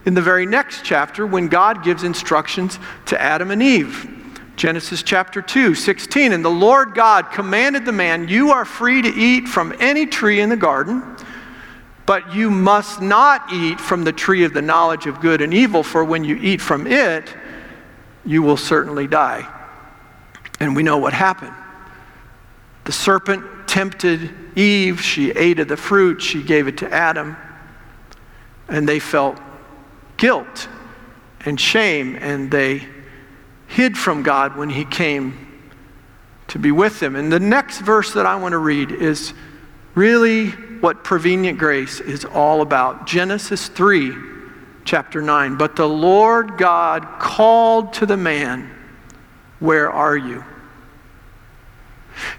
in 0.06 0.13
the 0.13 0.22
very 0.22 0.46
next 0.46 0.86
chapter 0.86 1.27
when 1.27 1.50
God 1.50 1.84
gives 1.84 2.04
instructions 2.04 2.80
to 3.08 3.22
Adam 3.22 3.51
and 3.51 3.62
Eve. 3.62 4.13
Genesis 4.56 5.04
chapter 5.04 5.42
2, 5.42 5.75
16. 5.75 6.32
And 6.32 6.44
the 6.44 6.50
Lord 6.50 6.94
God 6.94 7.32
commanded 7.32 7.86
the 7.86 7.92
man, 7.92 8.27
You 8.27 8.51
are 8.51 8.66
free 8.66 9.01
to 9.01 9.10
eat 9.10 9.48
from 9.48 9.75
any 9.80 10.06
tree 10.06 10.39
in 10.39 10.50
the 10.50 10.56
garden, 10.56 11.04
but 12.06 12.34
you 12.34 12.50
must 12.50 13.01
not 13.01 13.51
eat 13.51 13.80
from 13.80 14.04
the 14.04 14.13
tree 14.13 14.46
of 14.46 14.54
the 14.54 14.62
knowledge 14.62 15.06
of 15.06 15.20
good 15.20 15.42
and 15.42 15.54
evil, 15.54 15.84
for 15.84 16.06
when 16.06 16.24
you 16.24 16.38
eat 16.38 16.62
from 16.62 16.88
it, 16.88 17.36
you 18.25 18.42
will 18.42 18.58
certainly 18.58 19.08
die. 19.08 19.46
And 20.60 20.75
we 20.75 20.84
know 20.84 20.98
what 20.98 21.13
happened. 21.13 21.54
The 22.86 22.94
serpent 22.94 23.68
tempted 23.68 24.34
Eve. 24.58 25.01
She 25.01 25.32
ate 25.32 25.60
of 25.60 25.68
the 25.68 25.77
fruit. 25.77 26.22
She 26.22 26.42
gave 26.42 26.68
it 26.68 26.77
to 26.77 26.92
Adam 26.92 27.36
and 28.68 28.88
they 28.88 29.00
felt 29.00 29.40
guilt 30.18 30.68
and 31.46 31.60
shame, 31.60 32.16
and 32.16 32.52
they 32.52 32.88
hid 33.68 33.98
from 33.98 34.24
God 34.24 34.58
when 34.58 34.70
He 34.70 34.86
came 34.86 35.48
to 36.48 36.60
be 36.60 36.72
with 36.72 37.00
them. 37.00 37.16
And 37.16 37.32
the 37.32 37.40
next 37.40 37.80
verse 37.80 38.14
that 38.14 38.26
I 38.26 38.36
want 38.36 38.54
to 38.54 38.58
read 38.58 38.92
is 38.92 39.34
really 39.96 40.50
what 40.50 41.04
prevenient 41.04 41.58
grace 41.58 42.00
is 42.00 42.26
all 42.26 42.62
about. 42.62 43.08
Genesis 43.08 43.68
3, 43.68 44.14
chapter 44.86 45.22
9. 45.22 45.58
But 45.58 45.76
the 45.76 45.88
Lord 45.88 46.58
God 46.58 47.20
called 47.20 47.94
to 47.94 48.06
the 48.06 48.18
man, 48.18 48.72
Where 49.60 49.92
are 49.92 50.18
you? 50.18 50.44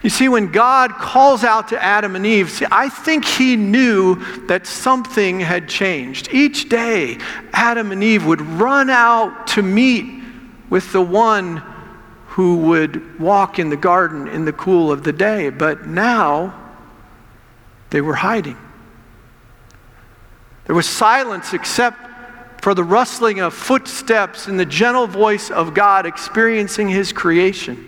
You 0.03 0.11
see, 0.11 0.29
when 0.29 0.51
God 0.51 0.93
calls 0.95 1.45
out 1.45 1.69
to 1.69 1.83
Adam 1.83 2.17
and 2.17 2.27
Eve, 2.27 2.51
see, 2.51 2.67
I 2.71 2.89
think 2.89 3.25
he 3.25 3.57
knew 3.57 4.17
that 4.47 4.67
something 4.67 5.41
had 5.41 5.69
changed. 5.69 6.29
Each 6.33 6.69
day, 6.69 7.19
Adam 7.53 7.93
and 7.93 8.03
Eve 8.03 8.27
would 8.27 8.41
run 8.41 8.91
out 8.91 9.47
to 9.49 9.63
meet 9.63 10.23
with 10.71 10.93
the 10.93 11.03
one 11.03 11.63
who 12.29 12.57
would 12.57 13.19
walk 13.19 13.59
in 13.59 13.71
the 13.71 13.77
garden 13.77 14.29
in 14.29 14.45
the 14.45 14.53
cool 14.53 14.93
of 14.93 15.03
the 15.03 15.13
day. 15.13 15.51
But 15.51 15.87
now, 15.87 16.55
they 17.91 18.01
were 18.01 18.15
hiding. 18.15 18.57
There 20.67 20.77
was 20.77 20.87
silence 20.87 21.55
except 21.55 22.63
for 22.63 22.75
the 22.75 22.85
rustling 22.85 23.41
of 23.41 23.55
footsteps 23.55 24.49
and 24.49 24.61
the 24.61 24.67
gentle 24.67 25.07
voice 25.07 25.51
of 25.51 25.73
God 25.75 26.05
experiencing 26.05 26.89
his 26.89 27.13
creation. 27.13 27.88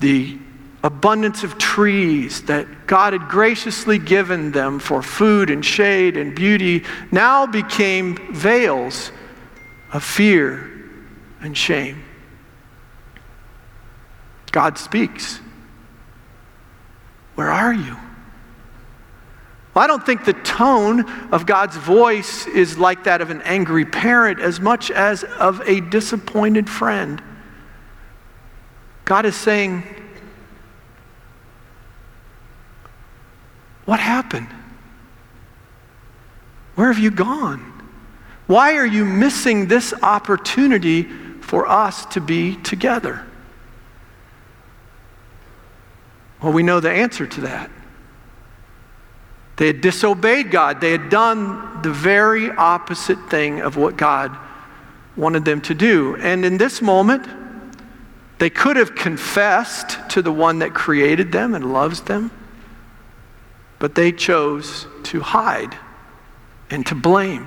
The 0.00 0.38
abundance 0.82 1.42
of 1.42 1.58
trees 1.58 2.42
that 2.42 2.86
God 2.86 3.12
had 3.12 3.28
graciously 3.28 3.98
given 3.98 4.52
them 4.52 4.78
for 4.78 5.02
food 5.02 5.50
and 5.50 5.64
shade 5.64 6.16
and 6.16 6.34
beauty 6.34 6.84
now 7.10 7.46
became 7.46 8.16
veils 8.32 9.10
of 9.92 10.04
fear 10.04 10.70
and 11.40 11.56
shame. 11.56 12.04
God 14.52 14.78
speaks. 14.78 15.40
Where 17.34 17.50
are 17.50 17.72
you? 17.72 17.96
Well, 19.74 19.84
I 19.84 19.86
don't 19.86 20.04
think 20.04 20.24
the 20.24 20.32
tone 20.32 21.08
of 21.32 21.46
God's 21.46 21.76
voice 21.76 22.46
is 22.46 22.78
like 22.78 23.04
that 23.04 23.20
of 23.20 23.30
an 23.30 23.42
angry 23.42 23.84
parent 23.84 24.40
as 24.40 24.58
much 24.58 24.90
as 24.90 25.22
of 25.24 25.60
a 25.68 25.80
disappointed 25.80 26.68
friend. 26.68 27.22
God 29.08 29.24
is 29.24 29.34
saying, 29.34 29.84
What 33.86 34.00
happened? 34.00 34.48
Where 36.74 36.92
have 36.92 37.02
you 37.02 37.10
gone? 37.10 37.72
Why 38.46 38.74
are 38.74 38.84
you 38.84 39.06
missing 39.06 39.66
this 39.66 39.94
opportunity 40.02 41.04
for 41.40 41.66
us 41.66 42.04
to 42.04 42.20
be 42.20 42.56
together? 42.56 43.24
Well, 46.42 46.52
we 46.52 46.62
know 46.62 46.78
the 46.78 46.90
answer 46.90 47.26
to 47.26 47.40
that. 47.40 47.70
They 49.56 49.68
had 49.68 49.80
disobeyed 49.80 50.50
God. 50.50 50.82
They 50.82 50.92
had 50.92 51.08
done 51.08 51.80
the 51.80 51.92
very 51.92 52.50
opposite 52.50 53.30
thing 53.30 53.62
of 53.62 53.78
what 53.78 53.96
God 53.96 54.36
wanted 55.16 55.46
them 55.46 55.62
to 55.62 55.74
do. 55.74 56.14
And 56.16 56.44
in 56.44 56.58
this 56.58 56.82
moment, 56.82 57.26
they 58.38 58.50
could 58.50 58.76
have 58.76 58.94
confessed 58.94 59.98
to 60.10 60.22
the 60.22 60.32
one 60.32 60.60
that 60.60 60.74
created 60.74 61.32
them 61.32 61.54
and 61.54 61.72
loves 61.72 62.02
them, 62.02 62.30
but 63.78 63.94
they 63.94 64.12
chose 64.12 64.86
to 65.04 65.20
hide 65.20 65.76
and 66.70 66.86
to 66.86 66.94
blame. 66.94 67.46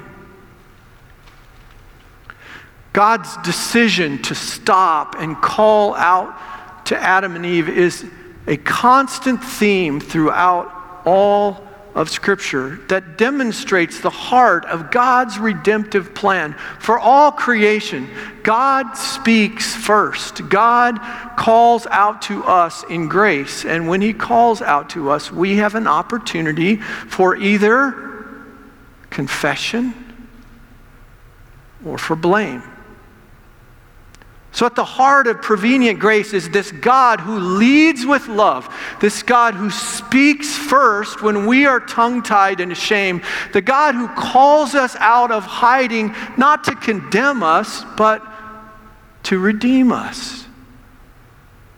God's 2.94 3.38
decision 3.38 4.22
to 4.24 4.36
stop 4.36 5.16
and 5.18 5.38
call 5.38 5.96
out 5.96 6.86
to 6.88 6.98
Adam 7.02 7.36
and 7.36 7.46
Eve 7.46 7.70
is 7.70 8.06
a 8.48 8.58
constant 8.58 9.42
theme 9.42 10.02
throughout 10.02 11.02
all 11.06 11.66
of 11.94 12.10
Scripture 12.10 12.80
that 12.88 13.18
demonstrates 13.18 14.00
the 14.00 14.10
heart 14.10 14.66
of 14.66 14.92
God's 14.92 15.38
redemptive 15.38 16.16
plan 16.16 16.54
for 16.80 16.98
all 16.98 17.32
creation. 17.32 18.10
God 18.44 18.94
speaks 18.94 19.76
first. 19.76 20.48
God 20.50 21.00
calls 21.38 21.86
out 21.88 22.22
to 22.24 22.44
us 22.44 22.84
in 22.90 23.10
grace. 23.10 23.66
And 23.66 23.88
when 23.90 24.02
He 24.02 24.14
calls 24.14 24.62
out 24.62 24.90
to 24.92 25.10
us, 25.10 25.32
we 25.32 25.58
have 25.58 25.76
an 25.76 25.88
opportunity 25.88 26.78
for 26.78 27.36
either 27.36 28.26
confession 29.10 29.94
or 31.86 31.98
for 31.98 32.16
blame. 32.16 32.64
So, 34.54 34.66
at 34.66 34.76
the 34.76 34.84
heart 34.84 35.28
of 35.28 35.42
prevenient 35.42 36.00
grace 36.00 36.34
is 36.34 36.50
this 36.50 36.74
God 36.74 37.22
who 37.22 37.40
leads 37.40 38.06
with 38.06 38.28
love, 38.28 38.68
this 39.00 39.24
God 39.24 39.54
who 39.54 39.70
speaks 39.70 40.58
first 40.58 41.22
when 41.22 41.46
we 41.46 41.66
are 41.66 41.80
tongue 41.80 42.22
tied 42.22 42.60
and 42.60 42.72
ashamed, 42.72 43.24
the 43.54 43.62
God 43.62 43.96
who 43.96 44.10
calls 44.10 44.76
us 44.76 44.96
out 44.98 45.32
of 45.32 45.46
hiding 45.46 46.14
not 46.38 46.66
to 46.66 46.76
condemn 46.76 47.44
us, 47.44 47.86
but 47.96 48.22
to 49.24 49.40
redeem 49.40 49.92
us. 49.92 50.46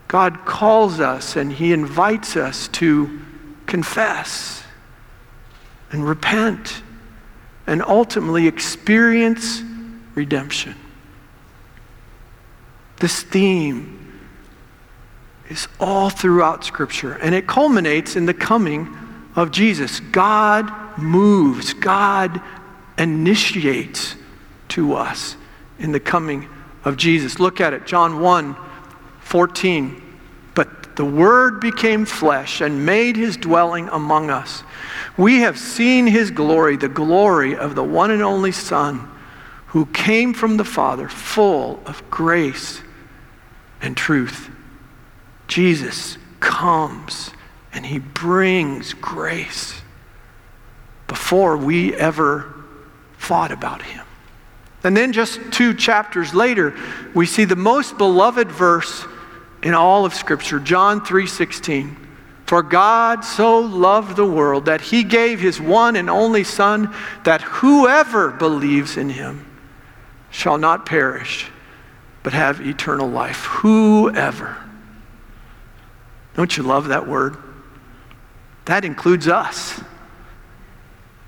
God 0.07 0.45
calls 0.45 0.99
us 0.99 1.35
and 1.35 1.53
He 1.53 1.73
invites 1.73 2.35
us 2.35 2.67
to 2.69 3.21
confess 3.67 4.63
and 5.91 6.07
repent 6.07 6.81
and 7.67 7.83
ultimately 7.83 8.47
experience 8.47 9.61
redemption. 10.15 10.75
This 13.03 13.22
theme 13.22 14.22
is 15.50 15.67
all 15.77 16.10
throughout 16.10 16.63
Scripture, 16.63 17.15
and 17.15 17.36
it 17.36 17.45
culminates 17.48 18.15
in 18.15 18.25
the 18.25 18.33
coming 18.33 18.95
of 19.36 19.51
Jesus, 19.51 20.00
God 20.00 20.72
moves, 20.98 21.74
God 21.74 22.41
initiates 22.98 24.15
to 24.69 24.93
us 24.93 25.36
in 25.79 25.91
the 25.91 26.00
coming 26.00 26.48
of 26.86 26.95
Jesus. 26.95 27.39
Look 27.39 27.60
at 27.60 27.74
it, 27.74 27.86
John 27.86 28.22
1 28.22 28.55
14. 29.19 30.01
But 30.55 30.95
the 30.95 31.03
Word 31.03 31.60
became 31.60 32.05
flesh 32.05 32.62
and 32.62 32.86
made 32.86 33.17
his 33.17 33.36
dwelling 33.36 33.89
among 33.89 34.29
us. 34.29 34.63
We 35.17 35.41
have 35.41 35.60
seen 35.60 36.07
his 36.07 36.31
glory, 36.31 36.77
the 36.77 36.88
glory 36.88 37.53
of 37.53 37.75
the 37.75 37.83
one 37.83 38.12
and 38.12 38.24
only 38.24 38.53
Son 38.53 39.10
who 39.65 39.88
came 39.88 40.33
from 40.33 40.55
the 40.55 40.63
Father, 40.63 41.10
full 41.10 41.83
of 41.86 42.10
grace 42.10 42.81
and 43.83 43.95
truth. 43.95 44.49
Jesus 45.47 46.17
comes 46.39 47.31
and 47.73 47.85
he 47.85 47.99
brings 47.99 48.93
grace 48.93 49.81
before 51.07 51.57
we 51.57 51.93
ever 51.93 52.51
thought 53.19 53.51
about 53.51 53.81
him. 53.83 54.05
And 54.83 54.97
then 54.97 55.13
just 55.13 55.39
two 55.51 55.73
chapters 55.73 56.33
later, 56.33 56.75
we 57.13 57.25
see 57.25 57.45
the 57.45 57.55
most 57.55 57.97
beloved 57.97 58.51
verse 58.51 59.05
in 59.61 59.73
all 59.73 60.05
of 60.05 60.13
scripture, 60.13 60.59
John 60.59 61.01
3:16. 61.01 61.97
For 62.45 62.61
God 62.61 63.23
so 63.23 63.59
loved 63.59 64.15
the 64.15 64.25
world 64.25 64.65
that 64.65 64.81
he 64.81 65.03
gave 65.03 65.39
his 65.39 65.59
one 65.59 65.95
and 65.95 66.09
only 66.09 66.43
son 66.43 66.93
that 67.23 67.41
whoever 67.41 68.29
believes 68.29 68.97
in 68.97 69.09
him 69.09 69.45
shall 70.29 70.57
not 70.57 70.85
perish 70.85 71.49
but 72.23 72.33
have 72.33 72.65
eternal 72.65 73.07
life. 73.07 73.43
Whoever. 73.45 74.57
Don't 76.35 76.55
you 76.57 76.63
love 76.63 76.87
that 76.87 77.07
word? 77.07 77.37
That 78.65 78.85
includes 78.85 79.27
us. 79.27 79.81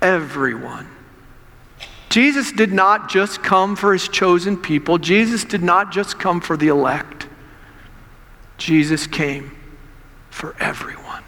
Everyone. 0.02 0.88
Jesus 2.08 2.50
did 2.50 2.72
not 2.72 3.10
just 3.10 3.42
come 3.42 3.76
for 3.76 3.92
his 3.92 4.08
chosen 4.08 4.56
people. 4.56 4.96
Jesus 4.96 5.44
did 5.44 5.62
not 5.62 5.92
just 5.92 6.18
come 6.18 6.40
for 6.40 6.56
the 6.56 6.68
elect. 6.68 7.26
Jesus 8.56 9.06
came 9.06 9.52
for 10.30 10.56
everyone. 10.58 11.22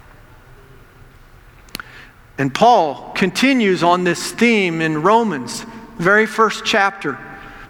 And 2.39 2.53
Paul 2.53 3.11
continues 3.15 3.83
on 3.83 4.03
this 4.03 4.31
theme 4.31 4.81
in 4.81 5.01
Romans, 5.03 5.65
very 5.97 6.25
first 6.25 6.63
chapter. 6.65 7.19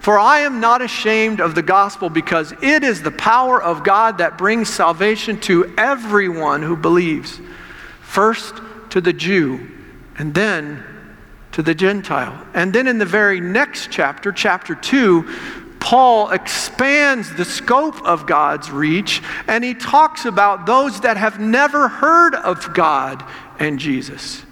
For 0.00 0.18
I 0.18 0.40
am 0.40 0.60
not 0.60 0.80
ashamed 0.80 1.40
of 1.40 1.54
the 1.54 1.62
gospel 1.62 2.08
because 2.08 2.52
it 2.62 2.82
is 2.82 3.02
the 3.02 3.10
power 3.10 3.62
of 3.62 3.84
God 3.84 4.18
that 4.18 4.38
brings 4.38 4.70
salvation 4.70 5.38
to 5.42 5.74
everyone 5.76 6.62
who 6.62 6.74
believes, 6.74 7.38
first 8.00 8.54
to 8.90 9.02
the 9.02 9.12
Jew, 9.12 9.68
and 10.16 10.34
then 10.34 10.82
to 11.52 11.62
the 11.62 11.74
Gentile. 11.74 12.46
And 12.54 12.72
then 12.72 12.86
in 12.86 12.96
the 12.96 13.04
very 13.04 13.40
next 13.40 13.90
chapter, 13.90 14.32
chapter 14.32 14.74
2, 14.74 15.28
Paul 15.80 16.30
expands 16.30 17.34
the 17.34 17.44
scope 17.44 18.02
of 18.02 18.26
God's 18.26 18.70
reach 18.70 19.22
and 19.48 19.62
he 19.62 19.74
talks 19.74 20.24
about 20.24 20.64
those 20.64 21.00
that 21.00 21.18
have 21.18 21.40
never 21.40 21.88
heard 21.88 22.34
of 22.34 22.72
God 22.72 23.24
and 23.58 23.78
Jesus. 23.78 24.44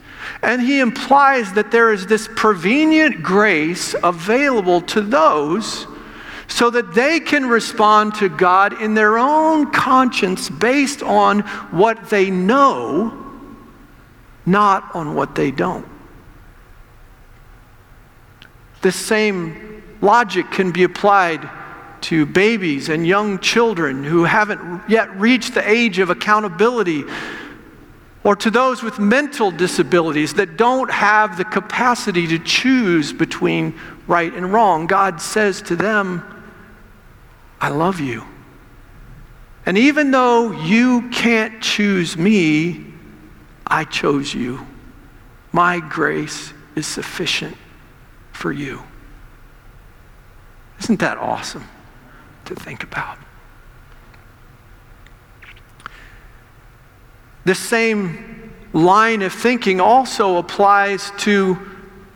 And 0.42 0.62
he 0.62 0.80
implies 0.80 1.52
that 1.54 1.70
there 1.70 1.92
is 1.92 2.06
this 2.06 2.28
prevenient 2.36 3.22
grace 3.22 3.94
available 4.02 4.80
to 4.82 5.00
those 5.00 5.86
so 6.46 6.70
that 6.70 6.94
they 6.94 7.20
can 7.20 7.46
respond 7.46 8.14
to 8.16 8.28
God 8.28 8.80
in 8.80 8.94
their 8.94 9.18
own 9.18 9.70
conscience 9.70 10.48
based 10.48 11.02
on 11.02 11.40
what 11.70 12.08
they 12.08 12.30
know, 12.30 13.12
not 14.46 14.94
on 14.94 15.14
what 15.14 15.34
they 15.34 15.50
don't. 15.50 15.86
This 18.80 18.96
same 18.96 19.82
logic 20.00 20.50
can 20.50 20.70
be 20.70 20.84
applied 20.84 21.48
to 22.00 22.24
babies 22.24 22.88
and 22.88 23.06
young 23.06 23.38
children 23.40 24.04
who 24.04 24.24
haven't 24.24 24.88
yet 24.88 25.14
reached 25.18 25.54
the 25.54 25.68
age 25.68 25.98
of 25.98 26.10
accountability, 26.10 27.04
or 28.28 28.36
to 28.36 28.50
those 28.50 28.82
with 28.82 28.98
mental 28.98 29.50
disabilities 29.50 30.34
that 30.34 30.58
don't 30.58 30.90
have 30.90 31.38
the 31.38 31.46
capacity 31.46 32.26
to 32.26 32.38
choose 32.38 33.10
between 33.10 33.72
right 34.06 34.34
and 34.34 34.52
wrong. 34.52 34.86
God 34.86 35.18
says 35.18 35.62
to 35.62 35.74
them, 35.74 36.22
I 37.58 37.70
love 37.70 38.00
you. 38.00 38.26
And 39.64 39.78
even 39.78 40.10
though 40.10 40.52
you 40.52 41.08
can't 41.08 41.62
choose 41.62 42.18
me, 42.18 42.92
I 43.66 43.84
chose 43.84 44.34
you. 44.34 44.66
My 45.50 45.80
grace 45.80 46.52
is 46.76 46.86
sufficient 46.86 47.56
for 48.32 48.52
you. 48.52 48.82
Isn't 50.80 51.00
that 51.00 51.16
awesome 51.16 51.64
to 52.44 52.54
think 52.54 52.82
about? 52.82 53.16
The 57.44 57.54
same 57.54 58.52
line 58.72 59.22
of 59.22 59.32
thinking 59.32 59.80
also 59.80 60.36
applies 60.36 61.10
to 61.18 61.58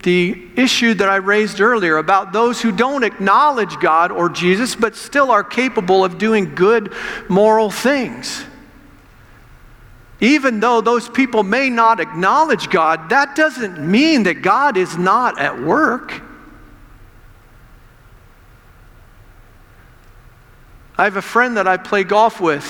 the 0.02 0.48
issue 0.56 0.94
that 0.94 1.08
I 1.08 1.16
raised 1.16 1.60
earlier 1.60 1.96
about 1.96 2.32
those 2.32 2.60
who 2.60 2.72
don't 2.72 3.04
acknowledge 3.04 3.78
God 3.78 4.10
or 4.10 4.28
Jesus 4.28 4.74
but 4.74 4.96
still 4.96 5.30
are 5.30 5.44
capable 5.44 6.04
of 6.04 6.18
doing 6.18 6.54
good 6.54 6.92
moral 7.28 7.70
things. 7.70 8.44
Even 10.20 10.60
though 10.60 10.80
those 10.80 11.08
people 11.08 11.42
may 11.42 11.68
not 11.68 11.98
acknowledge 11.98 12.68
God, 12.70 13.10
that 13.10 13.34
doesn't 13.34 13.78
mean 13.78 14.24
that 14.24 14.42
God 14.42 14.76
is 14.76 14.96
not 14.96 15.40
at 15.40 15.60
work. 15.60 16.20
I 20.96 21.04
have 21.04 21.16
a 21.16 21.22
friend 21.22 21.56
that 21.56 21.66
I 21.66 21.76
play 21.76 22.04
golf 22.04 22.40
with, 22.40 22.64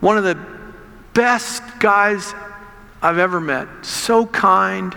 one 0.00 0.18
of 0.18 0.24
the 0.24 0.53
best 1.14 1.62
guys 1.78 2.34
I've 3.00 3.18
ever 3.18 3.40
met. 3.40 3.68
So 3.82 4.26
kind, 4.26 4.94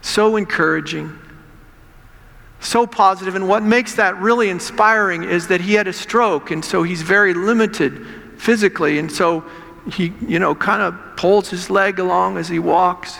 so 0.00 0.36
encouraging, 0.36 1.18
so 2.60 2.86
positive. 2.86 3.34
And 3.34 3.48
what 3.48 3.62
makes 3.62 3.96
that 3.96 4.16
really 4.18 4.48
inspiring 4.48 5.24
is 5.24 5.48
that 5.48 5.60
he 5.60 5.74
had 5.74 5.88
a 5.88 5.92
stroke, 5.92 6.50
and 6.50 6.64
so 6.64 6.82
he's 6.82 7.02
very 7.02 7.34
limited 7.34 8.06
physically. 8.38 8.98
And 8.98 9.10
so 9.10 9.44
he, 9.90 10.12
you 10.26 10.38
know, 10.38 10.54
kind 10.54 10.82
of 10.82 11.16
pulls 11.16 11.50
his 11.50 11.70
leg 11.70 11.98
along 11.98 12.38
as 12.38 12.48
he 12.48 12.58
walks. 12.58 13.18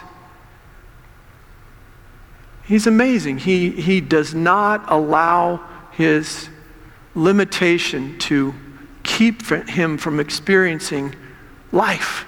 He's 2.64 2.86
amazing. 2.86 3.38
He, 3.38 3.70
he 3.70 4.00
does 4.00 4.34
not 4.34 4.84
allow 4.90 5.64
his 5.92 6.48
limitation 7.14 8.18
to 8.18 8.54
keep 9.16 9.46
him 9.66 9.96
from 9.96 10.20
experiencing 10.20 11.14
life. 11.72 12.26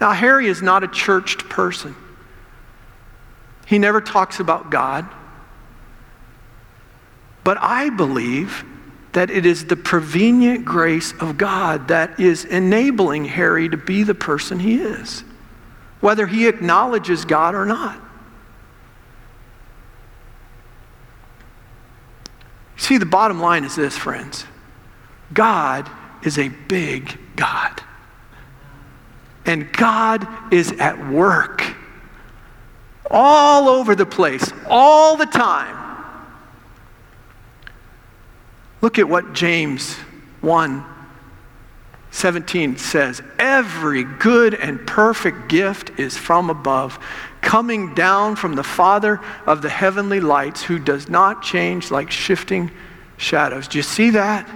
Now, 0.00 0.12
Harry 0.12 0.46
is 0.48 0.62
not 0.62 0.82
a 0.82 0.88
churched 0.88 1.50
person. 1.50 1.94
He 3.66 3.78
never 3.78 4.00
talks 4.00 4.40
about 4.40 4.70
God. 4.70 5.06
But 7.44 7.58
I 7.60 7.90
believe 7.90 8.64
that 9.12 9.28
it 9.28 9.44
is 9.44 9.66
the 9.66 9.76
prevenient 9.76 10.64
grace 10.64 11.12
of 11.20 11.36
God 11.36 11.88
that 11.88 12.18
is 12.18 12.46
enabling 12.46 13.26
Harry 13.26 13.68
to 13.68 13.76
be 13.76 14.04
the 14.04 14.14
person 14.14 14.58
he 14.58 14.80
is, 14.80 15.22
whether 16.00 16.26
he 16.26 16.48
acknowledges 16.48 17.26
God 17.26 17.54
or 17.54 17.66
not. 17.66 18.00
See, 22.78 22.96
the 22.96 23.04
bottom 23.04 23.38
line 23.38 23.64
is 23.64 23.76
this, 23.76 23.94
friends 23.94 24.46
God 25.32 25.90
is 26.22 26.38
a 26.38 26.48
big 26.48 27.18
God. 27.36 27.82
And 29.44 29.72
God 29.72 30.26
is 30.52 30.72
at 30.72 31.08
work 31.10 31.62
all 33.10 33.68
over 33.68 33.94
the 33.94 34.04
place, 34.04 34.52
all 34.68 35.16
the 35.16 35.26
time 35.26 35.88
Look 38.80 38.98
at 38.98 39.08
what 39.08 39.32
James 39.32 39.96
1 40.40 40.84
17 42.10 42.78
says 42.78 43.20
Every 43.38 44.04
good 44.04 44.54
and 44.54 44.86
perfect 44.86 45.48
gift 45.48 45.98
is 45.98 46.16
from 46.16 46.48
above, 46.48 46.98
coming 47.40 47.94
down 47.94 48.36
from 48.36 48.54
the 48.54 48.62
Father 48.62 49.20
of 49.46 49.62
the 49.62 49.68
heavenly 49.68 50.20
lights, 50.20 50.62
who 50.62 50.78
does 50.78 51.08
not 51.08 51.42
change 51.42 51.90
like 51.90 52.10
shifting 52.10 52.70
shadows. 53.18 53.68
Do 53.68 53.78
you 53.78 53.82
see 53.82 54.10
that? 54.10 54.48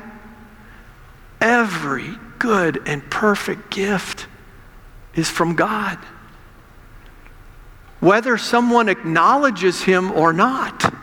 Every 1.42 2.14
good 2.38 2.82
and 2.86 3.02
perfect 3.10 3.68
gift 3.68 4.28
is 5.16 5.28
from 5.28 5.56
God. 5.56 5.98
Whether 7.98 8.38
someone 8.38 8.88
acknowledges 8.88 9.82
him 9.82 10.12
or 10.12 10.32
not. 10.32 10.94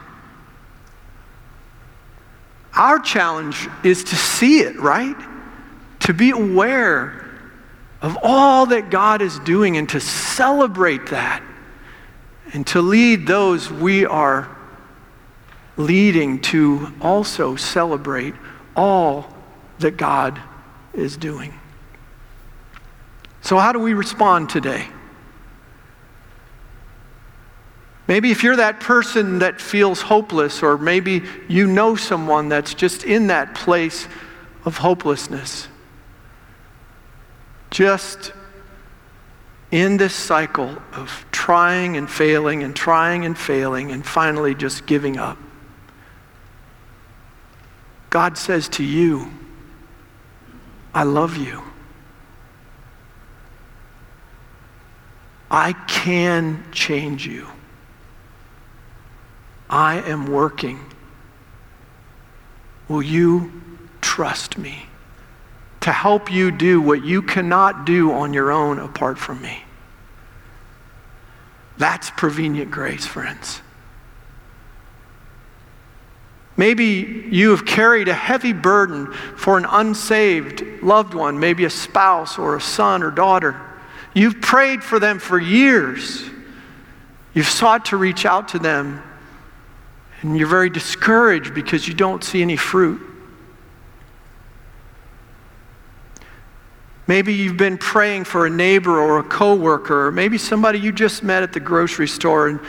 Our 2.73 2.99
challenge 2.99 3.67
is 3.83 4.05
to 4.05 4.15
see 4.15 4.61
it, 4.61 4.79
right? 4.79 5.17
To 6.01 6.13
be 6.13 6.29
aware 6.29 7.29
of 8.01 8.17
all 8.23 8.67
that 8.67 8.89
God 8.89 9.21
is 9.21 9.37
doing 9.39 9.75
and 9.75 9.89
to 9.89 9.99
celebrate 9.99 11.07
that 11.07 11.43
and 12.53 12.65
to 12.67 12.81
lead 12.81 13.27
those 13.27 13.69
we 13.69 14.05
are 14.05 14.55
leading 15.75 16.39
to 16.39 16.93
also 17.01 17.57
celebrate 17.57 18.35
all 18.73 19.35
that 19.79 19.97
God 19.97 20.41
is 20.93 21.17
doing. 21.17 21.53
So, 23.41 23.57
how 23.57 23.71
do 23.71 23.79
we 23.79 23.93
respond 23.93 24.49
today? 24.49 24.87
Maybe 28.07 28.31
if 28.31 28.43
you're 28.43 28.55
that 28.55 28.79
person 28.79 29.39
that 29.39 29.61
feels 29.61 30.01
hopeless, 30.01 30.63
or 30.63 30.77
maybe 30.77 31.23
you 31.47 31.67
know 31.67 31.95
someone 31.95 32.49
that's 32.49 32.73
just 32.73 33.03
in 33.03 33.27
that 33.27 33.53
place 33.53 34.07
of 34.65 34.77
hopelessness, 34.77 35.67
just 37.69 38.33
in 39.71 39.97
this 39.97 40.15
cycle 40.15 40.75
of 40.93 41.23
trying 41.31 41.97
and 41.97 42.09
failing 42.09 42.63
and 42.63 42.75
trying 42.75 43.25
and 43.25 43.37
failing 43.37 43.91
and 43.91 44.03
finally 44.03 44.55
just 44.55 44.87
giving 44.87 45.17
up. 45.17 45.37
God 48.09 48.37
says 48.39 48.67
to 48.69 48.83
you, 48.83 49.31
I 50.93 51.03
love 51.03 51.37
you. 51.37 51.63
I 55.51 55.73
can 55.87 56.63
change 56.71 57.25
you. 57.25 57.47
I 59.69 60.01
am 60.01 60.27
working. 60.27 60.79
Will 62.87 63.03
you 63.03 63.51
trust 64.01 64.57
me 64.57 64.85
to 65.81 65.91
help 65.91 66.31
you 66.31 66.51
do 66.51 66.81
what 66.81 67.03
you 67.03 67.21
cannot 67.21 67.85
do 67.85 68.11
on 68.11 68.33
your 68.33 68.51
own 68.51 68.79
apart 68.79 69.17
from 69.17 69.41
me? 69.41 69.63
That's 71.77 72.09
prevenient 72.09 72.71
grace, 72.71 73.05
friends. 73.05 73.61
Maybe 76.59 77.25
you 77.31 77.51
have 77.51 77.65
carried 77.65 78.09
a 78.09 78.13
heavy 78.13 78.51
burden 78.51 79.13
for 79.37 79.57
an 79.57 79.63
unsaved 79.63 80.83
loved 80.83 81.13
one, 81.13 81.39
maybe 81.39 81.63
a 81.63 81.69
spouse 81.69 82.37
or 82.37 82.57
a 82.57 82.59
son 82.59 83.01
or 83.01 83.11
daughter. 83.11 83.61
You've 84.13 84.41
prayed 84.41 84.83
for 84.83 84.99
them 84.99 85.19
for 85.19 85.39
years. 85.39 86.29
You've 87.33 87.47
sought 87.47 87.85
to 87.85 87.97
reach 87.97 88.25
out 88.25 88.49
to 88.49 88.59
them, 88.59 89.01
and 90.19 90.37
you're 90.37 90.49
very 90.49 90.69
discouraged 90.69 91.53
because 91.53 91.87
you 91.87 91.93
don't 91.93 92.25
see 92.25 92.41
any 92.41 92.57
fruit. 92.57 92.99
Maybe 97.07 97.35
you've 97.35 97.55
been 97.55 97.77
praying 97.77 98.25
for 98.25 98.45
a 98.45 98.49
neighbor 98.49 98.99
or 98.99 99.19
a 99.19 99.23
coworker, 99.23 100.07
or 100.07 100.11
maybe 100.11 100.37
somebody 100.37 100.77
you 100.77 100.91
just 100.91 101.23
met 101.23 101.41
at 101.41 101.53
the 101.53 101.61
grocery 101.61 102.09
store, 102.09 102.49
and 102.49 102.59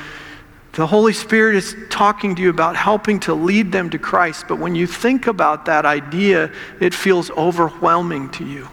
the 0.80 0.86
Holy 0.86 1.12
Spirit 1.12 1.56
is 1.56 1.76
talking 1.90 2.34
to 2.34 2.42
you 2.42 2.48
about 2.48 2.74
helping 2.76 3.20
to 3.20 3.34
lead 3.34 3.70
them 3.70 3.90
to 3.90 3.98
Christ, 3.98 4.46
but 4.48 4.58
when 4.58 4.74
you 4.74 4.86
think 4.86 5.26
about 5.26 5.66
that 5.66 5.84
idea, 5.84 6.50
it 6.80 6.94
feels 6.94 7.30
overwhelming 7.32 8.30
to 8.30 8.46
you. 8.46 8.68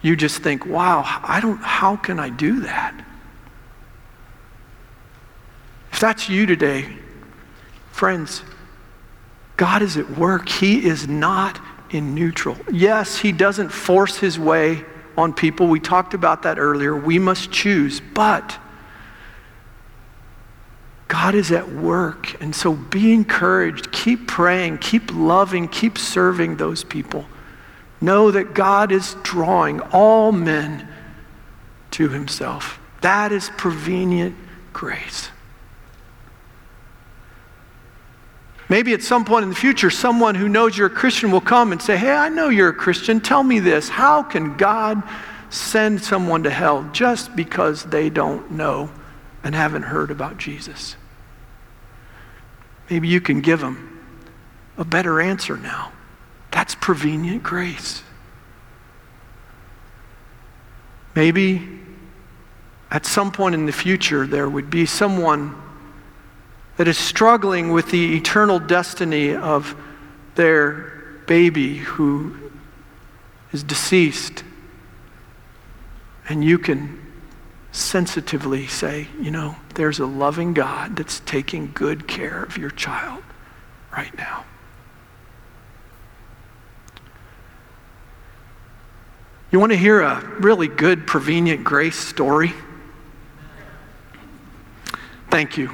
You 0.00 0.16
just 0.16 0.42
think, 0.42 0.66
wow, 0.66 1.02
I 1.22 1.40
don't, 1.40 1.56
how 1.56 1.96
can 1.96 2.20
I 2.20 2.28
do 2.28 2.60
that? 2.60 2.94
If 5.92 5.98
that's 5.98 6.28
you 6.28 6.46
today, 6.46 6.98
friends, 7.90 8.42
God 9.56 9.82
is 9.82 9.96
at 9.96 10.10
work. 10.10 10.48
He 10.48 10.84
is 10.84 11.08
not 11.08 11.58
in 11.90 12.14
neutral. 12.14 12.56
Yes, 12.70 13.18
He 13.18 13.32
doesn't 13.32 13.70
force 13.70 14.18
His 14.18 14.38
way 14.38 14.84
on 15.16 15.32
people. 15.32 15.68
We 15.68 15.80
talked 15.80 16.14
about 16.14 16.42
that 16.42 16.58
earlier. 16.58 16.94
We 16.96 17.18
must 17.18 17.50
choose, 17.50 18.00
but 18.12 18.58
God 21.08 21.34
is 21.34 21.52
at 21.52 21.70
work. 21.70 22.40
And 22.40 22.54
so 22.54 22.72
be 22.72 23.12
encouraged. 23.12 23.92
Keep 23.92 24.26
praying. 24.26 24.78
Keep 24.78 25.12
loving. 25.12 25.68
Keep 25.68 25.98
serving 25.98 26.56
those 26.56 26.84
people. 26.84 27.26
Know 28.00 28.30
that 28.30 28.54
God 28.54 28.92
is 28.92 29.16
drawing 29.22 29.80
all 29.80 30.32
men 30.32 30.88
to 31.92 32.08
himself. 32.08 32.78
That 33.02 33.32
is 33.32 33.50
prevenient 33.56 34.34
grace. 34.72 35.30
Maybe 38.68 38.94
at 38.94 39.02
some 39.02 39.26
point 39.26 39.42
in 39.42 39.50
the 39.50 39.54
future, 39.54 39.90
someone 39.90 40.34
who 40.34 40.48
knows 40.48 40.76
you're 40.76 40.86
a 40.86 40.90
Christian 40.90 41.30
will 41.30 41.40
come 41.40 41.70
and 41.70 41.80
say, 41.80 41.96
Hey, 41.98 42.12
I 42.12 42.30
know 42.30 42.48
you're 42.48 42.70
a 42.70 42.74
Christian. 42.74 43.20
Tell 43.20 43.42
me 43.42 43.60
this. 43.60 43.90
How 43.90 44.22
can 44.22 44.56
God 44.56 45.02
send 45.50 46.02
someone 46.02 46.42
to 46.44 46.50
hell 46.50 46.88
just 46.92 47.36
because 47.36 47.84
they 47.84 48.10
don't 48.10 48.50
know 48.50 48.90
and 49.44 49.54
haven't 49.54 49.82
heard 49.82 50.10
about 50.10 50.38
Jesus? 50.38 50.96
Maybe 52.90 53.08
you 53.08 53.20
can 53.20 53.40
give 53.40 53.60
them 53.60 54.04
a 54.76 54.84
better 54.84 55.20
answer 55.20 55.56
now. 55.56 55.92
That's 56.50 56.74
prevenient 56.74 57.42
grace. 57.42 58.02
Maybe 61.14 61.68
at 62.90 63.06
some 63.06 63.30
point 63.32 63.54
in 63.54 63.66
the 63.66 63.72
future 63.72 64.26
there 64.26 64.48
would 64.48 64.70
be 64.70 64.86
someone 64.86 65.60
that 66.76 66.88
is 66.88 66.98
struggling 66.98 67.70
with 67.70 67.90
the 67.90 68.16
eternal 68.16 68.58
destiny 68.58 69.34
of 69.34 69.76
their 70.34 71.20
baby 71.26 71.78
who 71.78 72.34
is 73.52 73.62
deceased. 73.62 74.42
And 76.28 76.44
you 76.44 76.58
can 76.58 77.03
sensitively 77.74 78.68
say, 78.68 79.08
you 79.20 79.32
know, 79.32 79.56
there's 79.74 79.98
a 79.98 80.06
loving 80.06 80.54
God 80.54 80.94
that's 80.94 81.18
taking 81.20 81.72
good 81.74 82.06
care 82.06 82.44
of 82.44 82.56
your 82.56 82.70
child 82.70 83.20
right 83.92 84.16
now. 84.16 84.44
You 89.50 89.58
want 89.58 89.72
to 89.72 89.78
hear 89.78 90.02
a 90.02 90.20
really 90.38 90.68
good 90.68 91.04
prevenient 91.06 91.64
grace 91.64 91.96
story? 91.96 92.52
Thank 95.30 95.58
you. 95.58 95.70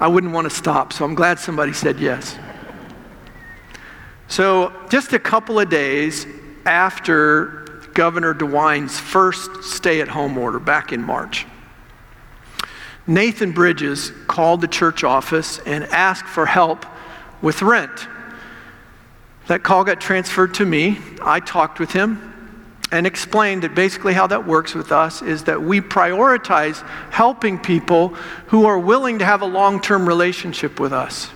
I 0.00 0.08
wouldn't 0.08 0.32
want 0.32 0.48
to 0.48 0.54
stop, 0.54 0.94
so 0.94 1.04
I'm 1.04 1.14
glad 1.14 1.38
somebody 1.38 1.74
said 1.74 2.00
yes. 2.00 2.38
So, 4.28 4.72
just 4.88 5.12
a 5.12 5.18
couple 5.18 5.60
of 5.60 5.68
days 5.68 6.26
after 6.64 7.66
Governor 7.98 8.32
DeWine's 8.32 9.00
first 9.00 9.64
stay 9.64 10.00
at 10.00 10.06
home 10.06 10.38
order 10.38 10.60
back 10.60 10.92
in 10.92 11.02
March. 11.02 11.46
Nathan 13.08 13.50
Bridges 13.50 14.12
called 14.28 14.60
the 14.60 14.68
church 14.68 15.02
office 15.02 15.58
and 15.66 15.82
asked 15.82 16.28
for 16.28 16.46
help 16.46 16.86
with 17.42 17.60
rent. 17.60 18.06
That 19.48 19.64
call 19.64 19.82
got 19.82 20.00
transferred 20.00 20.54
to 20.54 20.64
me. 20.64 20.98
I 21.20 21.40
talked 21.40 21.80
with 21.80 21.90
him 21.90 22.54
and 22.92 23.04
explained 23.04 23.64
that 23.64 23.74
basically 23.74 24.12
how 24.14 24.28
that 24.28 24.46
works 24.46 24.76
with 24.76 24.92
us 24.92 25.20
is 25.20 25.42
that 25.44 25.60
we 25.60 25.80
prioritize 25.80 26.88
helping 27.10 27.58
people 27.58 28.10
who 28.46 28.66
are 28.66 28.78
willing 28.78 29.18
to 29.18 29.24
have 29.24 29.42
a 29.42 29.46
long 29.46 29.80
term 29.80 30.06
relationship 30.06 30.78
with 30.78 30.92
us. 30.92 31.30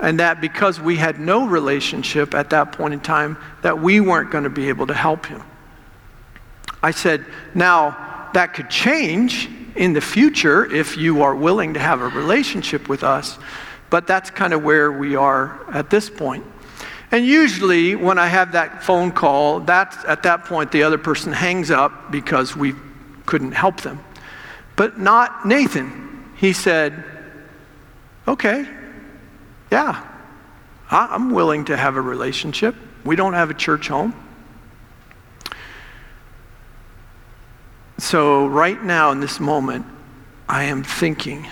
And 0.00 0.18
that 0.18 0.40
because 0.40 0.80
we 0.80 0.96
had 0.96 1.20
no 1.20 1.46
relationship 1.46 2.34
at 2.34 2.50
that 2.50 2.72
point 2.72 2.94
in 2.94 3.00
time, 3.00 3.38
that 3.62 3.78
we 3.80 4.00
weren't 4.00 4.32
going 4.32 4.42
to 4.42 4.50
be 4.50 4.70
able 4.70 4.88
to 4.88 4.94
help 4.94 5.26
him. 5.26 5.44
I 6.82 6.90
said, 6.92 7.24
now 7.54 8.30
that 8.34 8.54
could 8.54 8.70
change 8.70 9.48
in 9.74 9.92
the 9.92 10.00
future 10.00 10.70
if 10.72 10.96
you 10.96 11.22
are 11.22 11.34
willing 11.34 11.74
to 11.74 11.80
have 11.80 12.00
a 12.00 12.08
relationship 12.08 12.88
with 12.88 13.02
us, 13.02 13.38
but 13.90 14.06
that's 14.06 14.30
kind 14.30 14.52
of 14.52 14.62
where 14.62 14.92
we 14.92 15.16
are 15.16 15.60
at 15.72 15.90
this 15.90 16.10
point. 16.10 16.44
And 17.10 17.24
usually, 17.24 17.94
when 17.94 18.18
I 18.18 18.26
have 18.26 18.52
that 18.52 18.82
phone 18.82 19.12
call, 19.12 19.60
that's, 19.60 19.96
at 20.04 20.24
that 20.24 20.44
point, 20.44 20.72
the 20.72 20.82
other 20.82 20.98
person 20.98 21.32
hangs 21.32 21.70
up 21.70 22.10
because 22.10 22.54
we 22.54 22.74
couldn't 23.24 23.52
help 23.52 23.80
them. 23.80 24.04
But 24.76 24.98
not 24.98 25.46
Nathan. 25.46 26.32
He 26.36 26.52
said, 26.52 27.04
Okay, 28.26 28.68
yeah, 29.72 30.06
I'm 30.90 31.30
willing 31.30 31.64
to 31.66 31.76
have 31.76 31.96
a 31.96 32.00
relationship. 32.00 32.74
We 33.04 33.16
don't 33.16 33.32
have 33.32 33.48
a 33.48 33.54
church 33.54 33.88
home. 33.88 34.14
So, 37.98 38.46
right 38.46 38.82
now, 38.82 39.10
in 39.10 39.18
this 39.18 39.40
moment, 39.40 39.84
I 40.48 40.64
am 40.64 40.84
thinking 40.84 41.48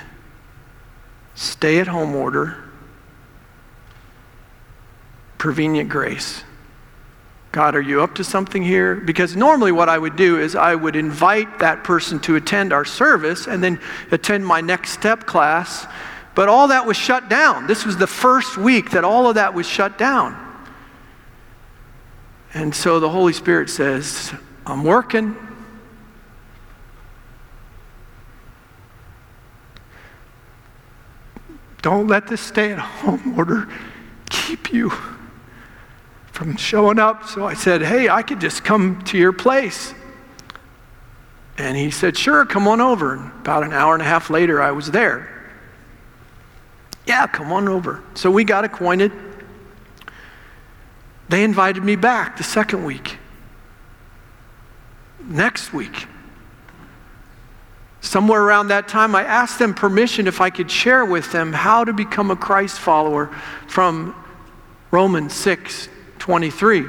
stay 1.34 1.80
at 1.80 1.88
home 1.88 2.14
order, 2.14 2.56
prevenient 5.38 5.90
grace. 5.90 6.44
God, 7.50 7.74
are 7.74 7.80
you 7.80 8.00
up 8.00 8.14
to 8.16 8.24
something 8.24 8.62
here? 8.62 8.94
Because 8.94 9.34
normally, 9.34 9.72
what 9.72 9.88
I 9.88 9.98
would 9.98 10.14
do 10.14 10.38
is 10.38 10.54
I 10.54 10.74
would 10.74 10.94
invite 10.94 11.58
that 11.58 11.82
person 11.82 12.20
to 12.20 12.36
attend 12.36 12.72
our 12.72 12.84
service 12.84 13.48
and 13.48 13.62
then 13.62 13.80
attend 14.12 14.46
my 14.46 14.60
next 14.60 14.92
step 14.92 15.26
class. 15.26 15.86
But 16.36 16.48
all 16.48 16.68
that 16.68 16.86
was 16.86 16.96
shut 16.96 17.28
down. 17.28 17.66
This 17.66 17.84
was 17.84 17.96
the 17.96 18.06
first 18.06 18.56
week 18.56 18.90
that 18.90 19.04
all 19.04 19.28
of 19.28 19.34
that 19.34 19.52
was 19.52 19.66
shut 19.66 19.98
down. 19.98 20.36
And 22.54 22.74
so 22.74 23.00
the 23.00 23.08
Holy 23.08 23.32
Spirit 23.32 23.68
says, 23.68 24.32
I'm 24.64 24.84
working. 24.84 25.34
Don't 31.86 32.08
let 32.08 32.26
this 32.26 32.40
stay 32.40 32.72
at 32.72 32.80
home 32.80 33.34
order 33.38 33.68
keep 34.28 34.72
you 34.72 34.90
from 36.32 36.56
showing 36.56 36.98
up. 36.98 37.28
So 37.28 37.46
I 37.46 37.54
said, 37.54 37.80
Hey, 37.80 38.08
I 38.08 38.22
could 38.22 38.40
just 38.40 38.64
come 38.64 39.00
to 39.02 39.16
your 39.16 39.32
place. 39.32 39.94
And 41.56 41.76
he 41.76 41.92
said, 41.92 42.16
Sure, 42.16 42.44
come 42.44 42.66
on 42.66 42.80
over. 42.80 43.14
And 43.14 43.30
about 43.30 43.62
an 43.62 43.72
hour 43.72 43.94
and 43.94 44.02
a 44.02 44.04
half 44.04 44.30
later, 44.30 44.60
I 44.60 44.72
was 44.72 44.90
there. 44.90 45.28
Yeah, 47.06 47.28
come 47.28 47.52
on 47.52 47.68
over. 47.68 48.02
So 48.14 48.32
we 48.32 48.42
got 48.42 48.64
acquainted. 48.64 49.12
They 51.28 51.44
invited 51.44 51.84
me 51.84 51.94
back 51.94 52.36
the 52.36 52.42
second 52.42 52.84
week. 52.84 53.16
Next 55.20 55.72
week. 55.72 56.08
Somewhere 58.06 58.40
around 58.40 58.68
that 58.68 58.86
time, 58.86 59.16
I 59.16 59.24
asked 59.24 59.58
them 59.58 59.74
permission 59.74 60.28
if 60.28 60.40
I 60.40 60.48
could 60.48 60.70
share 60.70 61.04
with 61.04 61.32
them 61.32 61.52
how 61.52 61.82
to 61.82 61.92
become 61.92 62.30
a 62.30 62.36
Christ 62.36 62.78
follower 62.78 63.26
from 63.66 64.14
Romans 64.92 65.34
6 65.34 65.88
23. 66.20 66.84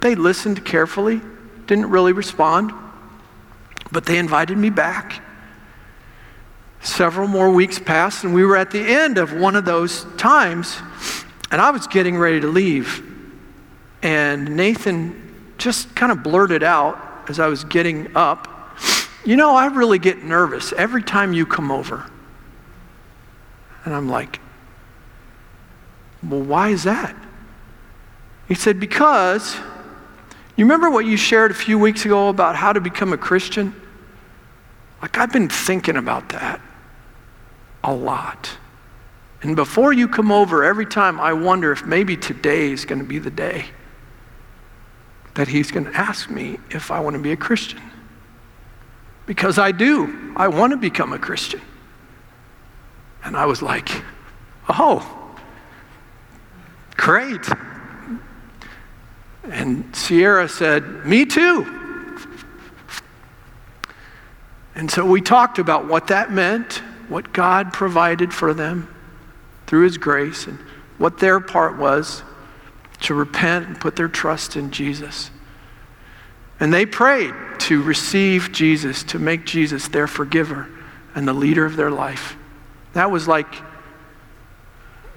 They 0.00 0.14
listened 0.14 0.64
carefully, 0.64 1.20
didn't 1.66 1.90
really 1.90 2.12
respond, 2.12 2.70
but 3.90 4.06
they 4.06 4.18
invited 4.18 4.56
me 4.56 4.70
back. 4.70 5.20
Several 6.80 7.26
more 7.26 7.50
weeks 7.50 7.80
passed, 7.80 8.22
and 8.22 8.32
we 8.32 8.44
were 8.44 8.56
at 8.56 8.70
the 8.70 8.80
end 8.80 9.18
of 9.18 9.32
one 9.32 9.56
of 9.56 9.64
those 9.64 10.06
times, 10.16 10.78
and 11.50 11.60
I 11.60 11.72
was 11.72 11.88
getting 11.88 12.16
ready 12.16 12.38
to 12.38 12.46
leave. 12.46 13.04
And 14.00 14.56
Nathan 14.56 15.54
just 15.58 15.92
kind 15.96 16.12
of 16.12 16.22
blurted 16.22 16.62
out 16.62 17.28
as 17.28 17.40
I 17.40 17.48
was 17.48 17.64
getting 17.64 18.16
up, 18.16 18.51
You 19.24 19.36
know, 19.36 19.54
I 19.54 19.66
really 19.66 19.98
get 19.98 20.24
nervous 20.24 20.72
every 20.72 21.02
time 21.02 21.32
you 21.32 21.46
come 21.46 21.70
over. 21.70 22.10
And 23.84 23.94
I'm 23.94 24.08
like, 24.08 24.40
Well, 26.22 26.40
why 26.42 26.70
is 26.70 26.84
that? 26.84 27.14
He 28.48 28.54
said, 28.54 28.80
Because 28.80 29.56
you 30.56 30.64
remember 30.64 30.90
what 30.90 31.06
you 31.06 31.16
shared 31.16 31.50
a 31.50 31.54
few 31.54 31.78
weeks 31.78 32.04
ago 32.04 32.28
about 32.28 32.56
how 32.56 32.72
to 32.72 32.80
become 32.80 33.12
a 33.12 33.18
Christian? 33.18 33.74
Like, 35.00 35.18
I've 35.18 35.32
been 35.32 35.48
thinking 35.48 35.96
about 35.96 36.28
that 36.30 36.60
a 37.82 37.92
lot. 37.92 38.50
And 39.42 39.56
before 39.56 39.92
you 39.92 40.06
come 40.06 40.30
over, 40.30 40.62
every 40.62 40.86
time 40.86 41.20
I 41.20 41.32
wonder 41.32 41.72
if 41.72 41.84
maybe 41.84 42.16
today 42.16 42.70
is 42.70 42.84
going 42.84 43.00
to 43.00 43.04
be 43.06 43.18
the 43.18 43.30
day 43.30 43.66
that 45.34 45.48
he's 45.48 45.70
going 45.72 45.86
to 45.86 45.94
ask 45.94 46.30
me 46.30 46.58
if 46.70 46.90
I 46.90 47.00
want 47.00 47.14
to 47.14 47.22
be 47.22 47.32
a 47.32 47.36
Christian. 47.36 47.80
Because 49.26 49.58
I 49.58 49.72
do. 49.72 50.32
I 50.36 50.48
want 50.48 50.72
to 50.72 50.76
become 50.76 51.12
a 51.12 51.18
Christian. 51.18 51.60
And 53.24 53.36
I 53.36 53.46
was 53.46 53.62
like, 53.62 53.88
oh, 54.68 55.36
great. 56.96 57.46
And 59.44 59.94
Sierra 59.94 60.48
said, 60.48 61.06
me 61.06 61.24
too. 61.24 61.78
And 64.74 64.90
so 64.90 65.04
we 65.04 65.20
talked 65.20 65.58
about 65.58 65.86
what 65.86 66.08
that 66.08 66.32
meant 66.32 66.82
what 67.08 67.32
God 67.32 67.72
provided 67.72 68.32
for 68.32 68.54
them 68.54 68.92
through 69.66 69.84
His 69.84 69.98
grace 69.98 70.46
and 70.46 70.58
what 70.98 71.18
their 71.18 71.40
part 71.40 71.76
was 71.76 72.22
to 73.02 73.14
repent 73.14 73.66
and 73.66 73.80
put 73.80 73.96
their 73.96 74.08
trust 74.08 74.56
in 74.56 74.70
Jesus. 74.70 75.30
And 76.62 76.72
they 76.72 76.86
prayed 76.86 77.34
to 77.58 77.82
receive 77.82 78.52
Jesus, 78.52 79.02
to 79.02 79.18
make 79.18 79.44
Jesus 79.44 79.88
their 79.88 80.06
forgiver 80.06 80.68
and 81.12 81.26
the 81.26 81.32
leader 81.32 81.66
of 81.66 81.74
their 81.74 81.90
life. 81.90 82.36
That 82.92 83.10
was 83.10 83.26
like, 83.26 83.52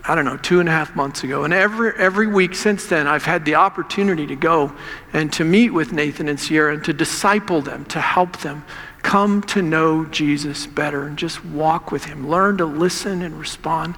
I 0.08 0.16
don't 0.16 0.26
know, 0.26 0.38
two 0.38 0.60
and 0.60 0.68
a 0.68 0.72
half 0.72 0.96
months 0.96 1.24
ago. 1.24 1.44
And 1.44 1.54
every, 1.54 1.94
every 2.00 2.26
week 2.26 2.56
since 2.56 2.88
then, 2.88 3.06
I've 3.06 3.26
had 3.26 3.46
the 3.46 3.54
opportunity 3.54 4.26
to 4.26 4.36
go 4.36 4.74
and 5.14 5.32
to 5.34 5.44
meet 5.44 5.70
with 5.70 5.94
Nathan 5.94 6.28
and 6.30 6.40
Sierra 6.40 6.74
and 6.74 6.84
to 6.84 6.94
disciple 6.94 7.62
them, 7.62 7.86
to 7.86 8.02
help 8.02 8.38
them 8.38 8.66
come 9.04 9.44
to 9.44 9.62
know 9.62 10.04
Jesus 10.06 10.66
better 10.66 11.06
and 11.06 11.16
just 11.16 11.46
walk 11.46 11.92
with 11.92 12.06
him. 12.06 12.28
Learn 12.28 12.58
to 12.58 12.66
listen 12.66 13.22
and 13.22 13.40
respond 13.40 13.98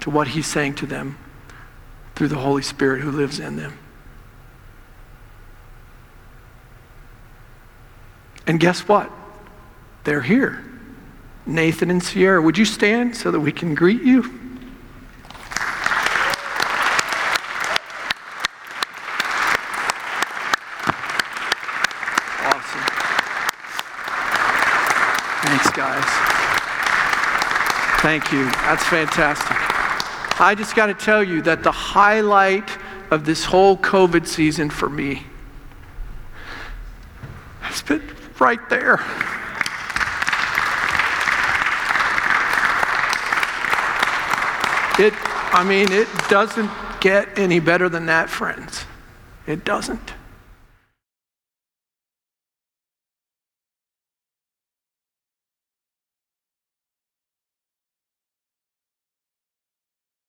to 0.00 0.08
what 0.08 0.28
he's 0.28 0.46
saying 0.46 0.76
to 0.76 0.86
them 0.86 1.18
through 2.14 2.28
the 2.28 2.38
Holy 2.38 2.62
Spirit 2.62 3.02
who 3.02 3.10
lives 3.10 3.40
in 3.40 3.56
them. 3.56 3.78
And 8.46 8.60
guess 8.60 8.86
what? 8.86 9.10
They're 10.04 10.22
here. 10.22 10.62
Nathan 11.46 11.90
and 11.90 12.02
Sierra, 12.02 12.40
would 12.40 12.56
you 12.58 12.64
stand 12.64 13.16
so 13.16 13.30
that 13.30 13.40
we 13.40 13.52
can 13.52 13.74
greet 13.74 14.02
you? 14.02 14.20
Awesome. 22.40 22.80
Thanks, 25.42 25.70
guys. 25.70 26.04
Thank 28.00 28.32
you. 28.32 28.44
That's 28.44 28.84
fantastic. 28.84 29.56
I 30.40 30.54
just 30.56 30.76
got 30.76 30.86
to 30.86 30.94
tell 30.94 31.24
you 31.24 31.42
that 31.42 31.62
the 31.62 31.72
highlight 31.72 32.70
of 33.10 33.24
this 33.24 33.44
whole 33.44 33.76
COVID 33.76 34.26
season 34.26 34.68
for 34.68 34.88
me 34.88 35.24
has 37.60 37.82
been 37.82 38.00
right 38.46 38.68
there. 38.68 38.94
It, 45.04 45.12
I 45.52 45.64
mean, 45.66 45.90
it 45.90 46.06
doesn't 46.28 46.70
get 47.00 47.36
any 47.40 47.58
better 47.58 47.88
than 47.88 48.06
that, 48.06 48.30
friends. 48.30 48.84
It 49.48 49.64
doesn't. 49.64 50.12